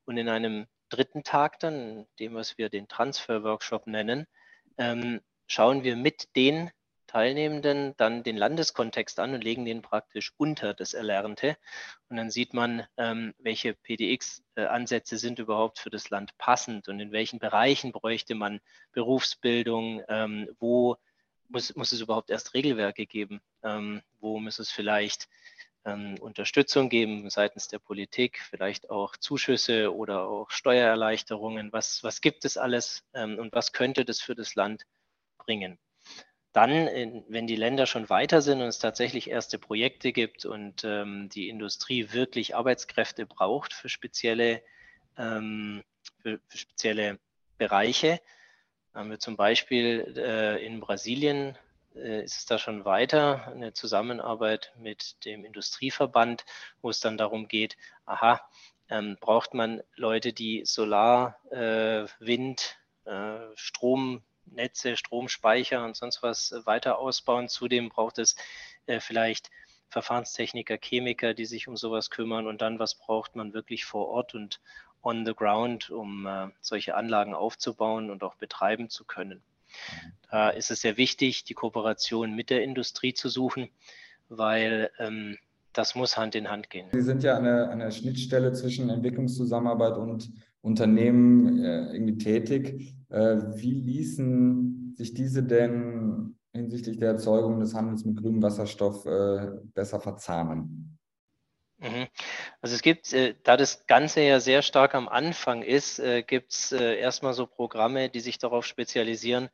Und 0.04 0.18
in 0.18 0.28
einem 0.28 0.66
dritten 0.90 1.24
Tag 1.24 1.58
dann, 1.60 2.06
dem 2.18 2.34
was 2.34 2.58
wir 2.58 2.68
den 2.68 2.88
Transfer-Workshop 2.88 3.86
nennen, 3.86 4.26
ähm, 4.76 5.20
schauen 5.46 5.82
wir 5.82 5.96
mit 5.96 6.36
den 6.36 6.70
Teilnehmenden 7.10 7.94
dann 7.96 8.22
den 8.22 8.36
Landeskontext 8.36 9.18
an 9.18 9.34
und 9.34 9.42
legen 9.42 9.64
den 9.64 9.82
praktisch 9.82 10.32
unter 10.36 10.74
das 10.74 10.94
Erlernte. 10.94 11.56
Und 12.08 12.16
dann 12.16 12.30
sieht 12.30 12.54
man, 12.54 12.86
ähm, 12.96 13.34
welche 13.38 13.74
PDX-Ansätze 13.74 15.18
sind 15.18 15.40
überhaupt 15.40 15.80
für 15.80 15.90
das 15.90 16.08
Land 16.10 16.38
passend 16.38 16.86
und 16.88 17.00
in 17.00 17.10
welchen 17.10 17.40
Bereichen 17.40 17.90
bräuchte 17.90 18.36
man 18.36 18.60
Berufsbildung, 18.92 20.04
ähm, 20.08 20.48
wo 20.60 20.98
muss, 21.48 21.74
muss 21.74 21.90
es 21.90 22.00
überhaupt 22.00 22.30
erst 22.30 22.54
Regelwerke 22.54 23.06
geben, 23.06 23.40
ähm, 23.64 24.02
wo 24.20 24.38
muss 24.38 24.60
es 24.60 24.70
vielleicht 24.70 25.28
ähm, 25.84 26.14
Unterstützung 26.20 26.90
geben 26.90 27.28
seitens 27.28 27.66
der 27.66 27.80
Politik, 27.80 28.38
vielleicht 28.48 28.88
auch 28.88 29.16
Zuschüsse 29.16 29.92
oder 29.92 30.28
auch 30.28 30.50
Steuererleichterungen. 30.50 31.72
Was, 31.72 32.04
was 32.04 32.20
gibt 32.20 32.44
es 32.44 32.56
alles 32.56 33.02
ähm, 33.14 33.36
und 33.40 33.52
was 33.52 33.72
könnte 33.72 34.04
das 34.04 34.20
für 34.20 34.36
das 34.36 34.54
Land 34.54 34.86
bringen? 35.38 35.80
Dann, 36.52 37.24
wenn 37.28 37.46
die 37.46 37.56
Länder 37.56 37.86
schon 37.86 38.10
weiter 38.10 38.42
sind 38.42 38.60
und 38.60 38.66
es 38.66 38.80
tatsächlich 38.80 39.30
erste 39.30 39.58
Projekte 39.58 40.12
gibt 40.12 40.44
und 40.44 40.82
ähm, 40.84 41.28
die 41.28 41.48
Industrie 41.48 42.12
wirklich 42.12 42.56
Arbeitskräfte 42.56 43.24
braucht 43.24 43.72
für 43.72 43.88
spezielle, 43.88 44.62
ähm, 45.16 45.84
für, 46.22 46.40
für, 46.48 46.58
spezielle 46.58 47.18
Bereiche, 47.56 48.20
haben 48.92 49.10
wir 49.10 49.20
zum 49.20 49.36
Beispiel 49.36 50.12
äh, 50.16 50.64
in 50.64 50.80
Brasilien 50.80 51.56
äh, 51.94 52.24
ist 52.24 52.38
es 52.38 52.46
da 52.46 52.58
schon 52.58 52.84
weiter, 52.84 53.46
eine 53.48 53.72
Zusammenarbeit 53.72 54.72
mit 54.76 55.24
dem 55.24 55.44
Industrieverband, 55.44 56.44
wo 56.82 56.90
es 56.90 57.00
dann 57.00 57.16
darum 57.16 57.48
geht, 57.48 57.76
aha, 58.06 58.40
ähm, 58.88 59.16
braucht 59.20 59.54
man 59.54 59.82
Leute, 59.96 60.32
die 60.32 60.64
Solar, 60.64 61.38
äh, 61.50 62.06
Wind, 62.18 62.76
äh, 63.04 63.38
Strom 63.54 64.22
Netze, 64.50 64.96
Stromspeicher 64.96 65.84
und 65.84 65.96
sonst 65.96 66.22
was 66.22 66.52
äh, 66.52 66.64
weiter 66.66 66.98
ausbauen. 66.98 67.48
Zudem 67.48 67.88
braucht 67.88 68.18
es 68.18 68.36
äh, 68.86 69.00
vielleicht 69.00 69.50
Verfahrenstechniker, 69.88 70.78
Chemiker, 70.80 71.34
die 71.34 71.46
sich 71.46 71.68
um 71.68 71.76
sowas 71.76 72.10
kümmern. 72.10 72.46
Und 72.46 72.62
dann, 72.62 72.78
was 72.78 72.94
braucht 72.94 73.36
man 73.36 73.52
wirklich 73.52 73.84
vor 73.84 74.08
Ort 74.08 74.34
und 74.34 74.60
on 75.02 75.24
the 75.24 75.34
ground, 75.34 75.90
um 75.90 76.26
äh, 76.26 76.48
solche 76.60 76.94
Anlagen 76.94 77.34
aufzubauen 77.34 78.10
und 78.10 78.22
auch 78.22 78.34
betreiben 78.34 78.90
zu 78.90 79.04
können. 79.04 79.42
Da 80.30 80.50
ist 80.50 80.70
es 80.70 80.80
sehr 80.80 80.96
wichtig, 80.96 81.44
die 81.44 81.54
Kooperation 81.54 82.34
mit 82.34 82.50
der 82.50 82.62
Industrie 82.62 83.14
zu 83.14 83.28
suchen, 83.28 83.70
weil 84.28 84.90
ähm, 84.98 85.38
das 85.72 85.94
muss 85.94 86.16
Hand 86.16 86.34
in 86.34 86.50
Hand 86.50 86.70
gehen. 86.70 86.88
Sie 86.92 87.00
sind 87.00 87.22
ja 87.22 87.36
an 87.36 87.44
der, 87.44 87.70
an 87.70 87.78
der 87.78 87.90
Schnittstelle 87.90 88.52
zwischen 88.52 88.90
Entwicklungszusammenarbeit 88.90 89.96
und 89.96 90.30
Unternehmen 90.62 91.64
äh, 91.64 91.92
irgendwie 91.92 92.18
tätig. 92.18 92.94
Äh, 93.08 93.36
wie 93.54 93.72
ließen 93.72 94.94
sich 94.96 95.14
diese 95.14 95.42
denn 95.42 96.36
hinsichtlich 96.52 96.98
der 96.98 97.10
Erzeugung 97.10 97.60
des 97.60 97.74
Handels 97.74 98.04
mit 98.04 98.16
grünem 98.16 98.42
Wasserstoff 98.42 99.06
äh, 99.06 99.50
besser 99.74 100.00
verzahnen? 100.00 100.98
Mhm. 101.78 102.08
Also 102.60 102.74
es 102.74 102.82
gibt, 102.82 103.12
äh, 103.12 103.34
da 103.42 103.56
das 103.56 103.86
Ganze 103.86 104.20
ja 104.20 104.38
sehr 104.40 104.62
stark 104.62 104.94
am 104.94 105.08
Anfang 105.08 105.62
ist, 105.62 105.98
äh, 105.98 106.22
gibt 106.22 106.52
es 106.52 106.72
äh, 106.72 106.96
erstmal 106.98 107.32
so 107.32 107.46
Programme, 107.46 108.10
die 108.10 108.20
sich 108.20 108.38
darauf 108.38 108.66
spezialisieren, 108.66 109.48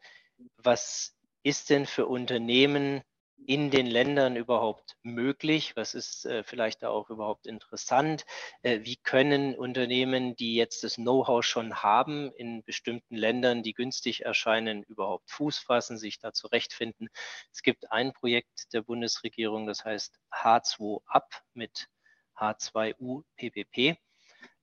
was 0.57 1.15
ist 1.45 1.71
denn 1.71 1.87
für 1.87 2.07
Unternehmen 2.07 3.03
in 3.47 3.71
den 3.71 3.87
Ländern 3.87 4.37
überhaupt 4.37 4.97
möglich? 5.03 5.77
Was 5.77 5.95
ist 5.95 6.27
äh, 6.27 6.43
vielleicht 6.43 6.83
da 6.83 6.91
auch 6.91 7.11
überhaupt 7.11 7.47
interessant? 7.47 8.25
Äh, 8.63 8.81
wie 8.83 8.97
können 8.97 9.55
Unternehmen, 9.55 10.37
die 10.37 10.55
jetzt 10.55 10.85
das 10.85 10.97
Know-how 10.97 11.45
schon 11.45 11.83
haben, 11.83 12.33
in 12.33 12.65
bestimmten 12.65 13.15
Ländern, 13.17 13.63
die 13.63 13.73
günstig 13.73 14.25
erscheinen, 14.25 14.83
überhaupt 14.83 15.31
Fuß 15.31 15.59
fassen, 15.59 15.99
sich 15.99 16.19
da 16.19 16.33
zurechtfinden? 16.33 17.09
Es 17.53 17.63
gibt 17.63 17.93
ein 17.93 18.13
Projekt 18.13 18.73
der 18.73 18.83
Bundesregierung, 18.83 19.67
das 19.67 19.85
heißt 19.85 20.19
H2 20.33 21.03
Up 21.07 21.31
mit 21.55 21.89
H2U 22.37 23.23
PPP, 23.37 23.97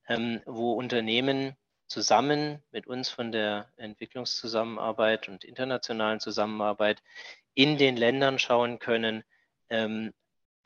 ähm, 0.08 0.42
wo 0.46 0.72
Unternehmen 0.72 1.56
zusammen 1.94 2.60
mit 2.72 2.88
uns 2.88 3.08
von 3.08 3.30
der 3.30 3.70
Entwicklungszusammenarbeit 3.76 5.28
und 5.28 5.44
internationalen 5.44 6.18
Zusammenarbeit 6.18 7.00
in 7.54 7.78
den 7.78 7.96
Ländern 7.96 8.40
schauen 8.40 8.80
können, 8.80 9.22
ähm, 9.70 10.12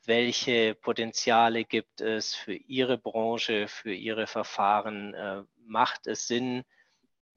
welche 0.05 0.73
Potenziale 0.73 1.65
gibt 1.65 2.01
es 2.01 2.33
für 2.33 2.55
Ihre 2.55 2.97
Branche, 2.97 3.67
für 3.67 3.93
Ihre 3.93 4.25
Verfahren, 4.25 5.13
äh, 5.13 5.43
macht 5.59 6.07
es 6.07 6.25
Sinn, 6.25 6.63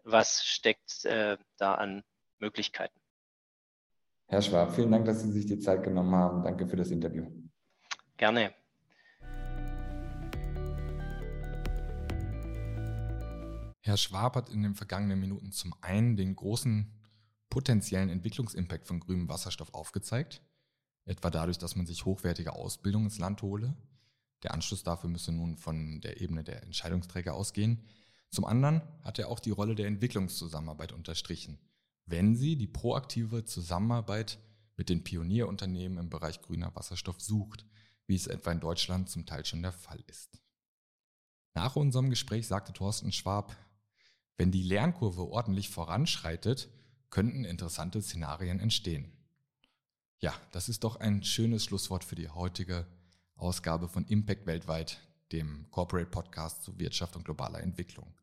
was 0.05 0.43
steckt 0.43 1.05
äh, 1.05 1.37
da 1.59 1.75
an 1.75 2.03
Möglichkeiten. 2.39 2.99
Herr 4.27 4.41
Schwab, 4.41 4.75
vielen 4.75 4.91
Dank, 4.91 5.05
dass 5.05 5.21
Sie 5.21 5.33
sich 5.33 5.45
die 5.45 5.59
Zeit 5.59 5.83
genommen 5.83 6.15
haben. 6.15 6.43
Danke 6.43 6.67
für 6.67 6.77
das 6.77 6.91
Interview. 6.91 7.27
Gerne. 8.17 8.55
Herr 13.85 13.97
Schwab 13.97 14.37
hat 14.37 14.49
in 14.49 14.63
den 14.63 14.77
vergangenen 14.77 15.19
Minuten 15.19 15.51
zum 15.51 15.75
einen 15.81 16.17
den 16.17 16.37
großen 16.37 16.89
potenziellen 17.51 18.11
Entwicklungsimpact 18.11 18.87
von 18.87 19.01
grünem 19.01 19.29
Wasserstoff 19.29 19.75
aufgezeigt, 19.75 20.41
etwa 21.05 21.31
dadurch, 21.31 21.59
dass 21.59 21.75
man 21.75 21.85
sich 21.85 22.05
hochwertige 22.05 22.53
Ausbildung 22.53 23.05
ins 23.05 23.19
Land 23.19 23.43
hole. 23.43 23.77
Der 24.45 24.55
Anschluss 24.55 24.85
dafür 24.85 25.11
müsse 25.11 25.33
nun 25.33 25.57
von 25.57 26.01
der 26.01 26.21
Ebene 26.21 26.45
der 26.45 26.63
Entscheidungsträger 26.63 27.35
ausgehen. 27.35 27.85
Zum 28.31 28.45
anderen 28.45 28.83
hat 29.03 29.19
er 29.19 29.29
auch 29.29 29.41
die 29.41 29.51
Rolle 29.51 29.75
der 29.75 29.89
Entwicklungszusammenarbeit 29.89 30.93
unterstrichen, 30.93 31.59
wenn 32.07 32.37
sie 32.37 32.57
die 32.57 32.69
proaktive 32.69 33.45
Zusammenarbeit 33.45 34.39
mit 34.77 34.89
den 34.91 35.03
Pionierunternehmen 35.03 35.99
im 35.99 36.09
Bereich 36.09 36.41
grüner 36.41 36.75
Wasserstoff 36.77 37.21
sucht, 37.21 37.67
wie 38.07 38.15
es 38.15 38.29
etwa 38.29 38.53
in 38.53 38.61
Deutschland 38.61 39.11
zum 39.11 39.27
Teil 39.27 39.45
schon 39.45 39.63
der 39.63 39.73
Fall 39.73 40.03
ist. 40.07 40.41
Nach 41.55 41.77
unserem 41.77 42.11
Gespräch 42.11 42.47
sagte 42.47 42.73
Thorsten 42.73 43.13
Schwab, 43.13 43.55
wenn 44.37 44.51
die 44.51 44.63
Lernkurve 44.63 45.23
ordentlich 45.29 45.69
voranschreitet, 45.69 46.69
könnten 47.11 47.45
interessante 47.45 48.01
Szenarien 48.01 48.59
entstehen. 48.59 49.13
Ja, 50.19 50.35
das 50.53 50.69
ist 50.69 50.85
doch 50.85 50.97
ein 50.97 51.23
schönes 51.23 51.65
Schlusswort 51.65 52.05
für 52.05 52.15
die 52.15 52.29
heutige 52.29 52.87
Ausgabe 53.37 53.89
von 53.89 54.07
Impact 54.07 54.47
weltweit, 54.47 55.01
dem 55.33 55.67
Corporate 55.71 56.11
Podcast 56.11 56.63
zu 56.63 56.79
Wirtschaft 56.79 57.17
und 57.17 57.25
globaler 57.25 57.61
Entwicklung. 57.61 58.15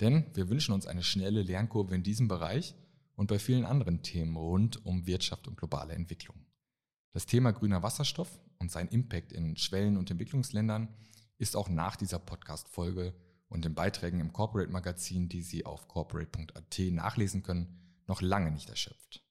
Denn 0.00 0.26
wir 0.34 0.48
wünschen 0.48 0.72
uns 0.72 0.86
eine 0.86 1.02
schnelle 1.02 1.42
Lernkurve 1.42 1.94
in 1.94 2.02
diesem 2.02 2.26
Bereich 2.28 2.74
und 3.14 3.28
bei 3.28 3.38
vielen 3.38 3.64
anderen 3.64 4.02
Themen 4.02 4.36
rund 4.36 4.84
um 4.84 5.06
Wirtschaft 5.06 5.46
und 5.46 5.56
globale 5.56 5.94
Entwicklung. 5.94 6.44
Das 7.12 7.26
Thema 7.26 7.52
grüner 7.52 7.82
Wasserstoff 7.82 8.40
und 8.58 8.70
sein 8.70 8.88
Impact 8.88 9.32
in 9.32 9.56
Schwellen- 9.56 9.96
und 9.96 10.10
Entwicklungsländern 10.10 10.88
ist 11.38 11.56
auch 11.56 11.68
nach 11.68 11.96
dieser 11.96 12.18
Podcast-Folge 12.18 13.14
und 13.52 13.64
den 13.64 13.74
Beiträgen 13.74 14.20
im 14.20 14.32
Corporate 14.32 14.72
Magazin, 14.72 15.28
die 15.28 15.42
Sie 15.42 15.66
auf 15.66 15.86
corporate.at 15.86 16.78
nachlesen 16.90 17.42
können, 17.42 17.78
noch 18.06 18.22
lange 18.22 18.50
nicht 18.50 18.70
erschöpft. 18.70 19.22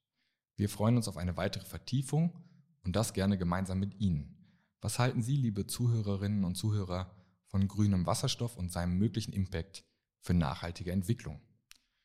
Wir 0.55 0.69
freuen 0.69 0.95
uns 0.95 1.07
auf 1.07 1.17
eine 1.17 1.37
weitere 1.37 1.65
Vertiefung 1.65 2.39
und 2.83 2.95
das 2.95 3.13
gerne 3.13 3.39
gemeinsam 3.39 3.79
mit 3.79 3.99
Ihnen. 3.99 4.37
Was 4.79 4.99
halten 4.99 5.23
Sie, 5.23 5.35
liebe 5.35 5.65
Zuhörerinnen 5.65 6.43
und 6.43 6.53
Zuhörer, 6.55 7.15
von 7.47 7.67
grünem 7.67 8.05
Wasserstoff 8.05 8.57
und 8.57 8.71
seinem 8.71 8.95
möglichen 8.97 9.33
Impact 9.33 9.83
für 10.19 10.35
nachhaltige 10.35 10.91
Entwicklung? 10.91 11.41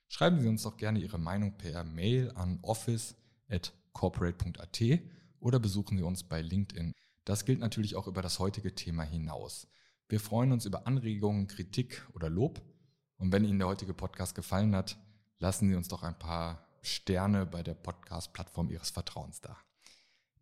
Schreiben 0.09 0.41
Sie 0.41 0.49
uns 0.49 0.63
doch 0.63 0.79
gerne 0.79 1.01
Ihre 1.01 1.19
Meinung 1.19 1.59
per 1.59 1.85
Mail 1.85 2.33
an 2.35 2.61
office.corporate.at 2.63 4.83
oder 5.41 5.59
besuchen 5.59 5.99
Sie 5.99 6.05
uns 6.05 6.23
bei 6.23 6.41
LinkedIn. 6.41 6.95
Das 7.25 7.45
gilt 7.45 7.61
natürlich 7.61 7.95
auch 7.97 8.07
über 8.07 8.23
das 8.23 8.39
heutige 8.39 8.75
Thema 8.75 9.03
hinaus. 9.03 9.69
Wir 10.09 10.21
freuen 10.21 10.53
uns 10.53 10.67
über 10.67 10.87
Anregungen, 10.87 11.49
Kritik 11.49 12.07
oder 12.15 12.31
Lob. 12.31 12.63
Und 13.17 13.33
wenn 13.33 13.45
Ihnen 13.45 13.59
der 13.59 13.67
heutige 13.67 13.93
Podcast 13.93 14.37
gefallen 14.37 14.77
hat, 14.77 14.97
lassen 15.39 15.69
Sie 15.69 15.75
uns 15.75 15.89
doch 15.89 16.05
ein 16.05 16.19
paar 16.19 16.65
Sterne 16.83 17.45
bei 17.45 17.65
der 17.65 17.75
Podcast-Plattform 17.75 18.71
Ihres 18.71 18.91
Vertrauens 18.91 19.41
da. 19.41 19.57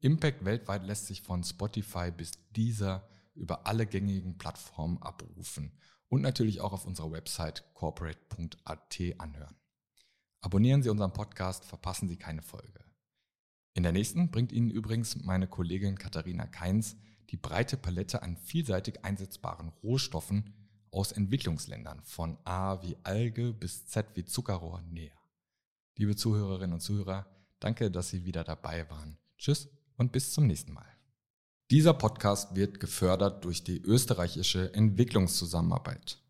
Impact 0.00 0.44
weltweit 0.44 0.84
lässt 0.84 1.06
sich 1.06 1.22
von 1.22 1.42
Spotify 1.42 2.10
bis 2.10 2.32
dieser 2.54 3.08
über 3.34 3.66
alle 3.66 3.86
gängigen 3.86 4.36
Plattformen 4.36 5.00
abrufen 5.00 5.72
und 6.08 6.20
natürlich 6.20 6.60
auch 6.60 6.74
auf 6.74 6.84
unserer 6.84 7.10
Website 7.10 7.64
corporate.at 7.72 9.00
anhören. 9.18 9.56
Abonnieren 10.42 10.82
Sie 10.82 10.90
unseren 10.90 11.14
Podcast, 11.14 11.64
verpassen 11.64 12.06
Sie 12.10 12.18
keine 12.18 12.42
Folge. 12.42 12.84
In 13.72 13.82
der 13.82 13.92
nächsten 13.92 14.30
bringt 14.30 14.52
Ihnen 14.52 14.70
übrigens 14.70 15.16
meine 15.24 15.48
Kollegin 15.48 15.96
Katharina 15.96 16.46
Keins 16.46 16.96
die 17.30 17.36
breite 17.36 17.76
Palette 17.76 18.22
an 18.22 18.36
vielseitig 18.36 19.04
einsetzbaren 19.04 19.68
Rohstoffen 19.82 20.52
aus 20.90 21.12
Entwicklungsländern 21.12 22.02
von 22.04 22.38
A 22.44 22.82
wie 22.82 22.96
Alge 23.02 23.52
bis 23.52 23.86
Z 23.86 24.06
wie 24.14 24.24
Zuckerrohr 24.24 24.80
näher. 24.82 25.18
Liebe 25.96 26.16
Zuhörerinnen 26.16 26.74
und 26.74 26.80
Zuhörer, 26.80 27.26
danke, 27.60 27.90
dass 27.90 28.10
Sie 28.10 28.24
wieder 28.24 28.44
dabei 28.44 28.88
waren. 28.90 29.18
Tschüss 29.38 29.68
und 29.96 30.12
bis 30.12 30.32
zum 30.32 30.46
nächsten 30.46 30.72
Mal. 30.72 30.86
Dieser 31.70 31.94
Podcast 31.94 32.54
wird 32.54 32.78
gefördert 32.78 33.44
durch 33.44 33.64
die 33.64 33.80
österreichische 33.80 34.72
Entwicklungszusammenarbeit. 34.74 36.20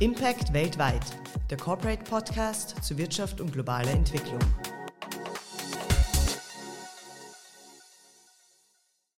Impact 0.00 0.52
weltweit, 0.52 1.04
der 1.50 1.56
Corporate 1.56 2.04
Podcast 2.04 2.84
zu 2.84 2.96
Wirtschaft 2.98 3.40
und 3.40 3.52
globaler 3.52 3.90
Entwicklung. 3.90 4.38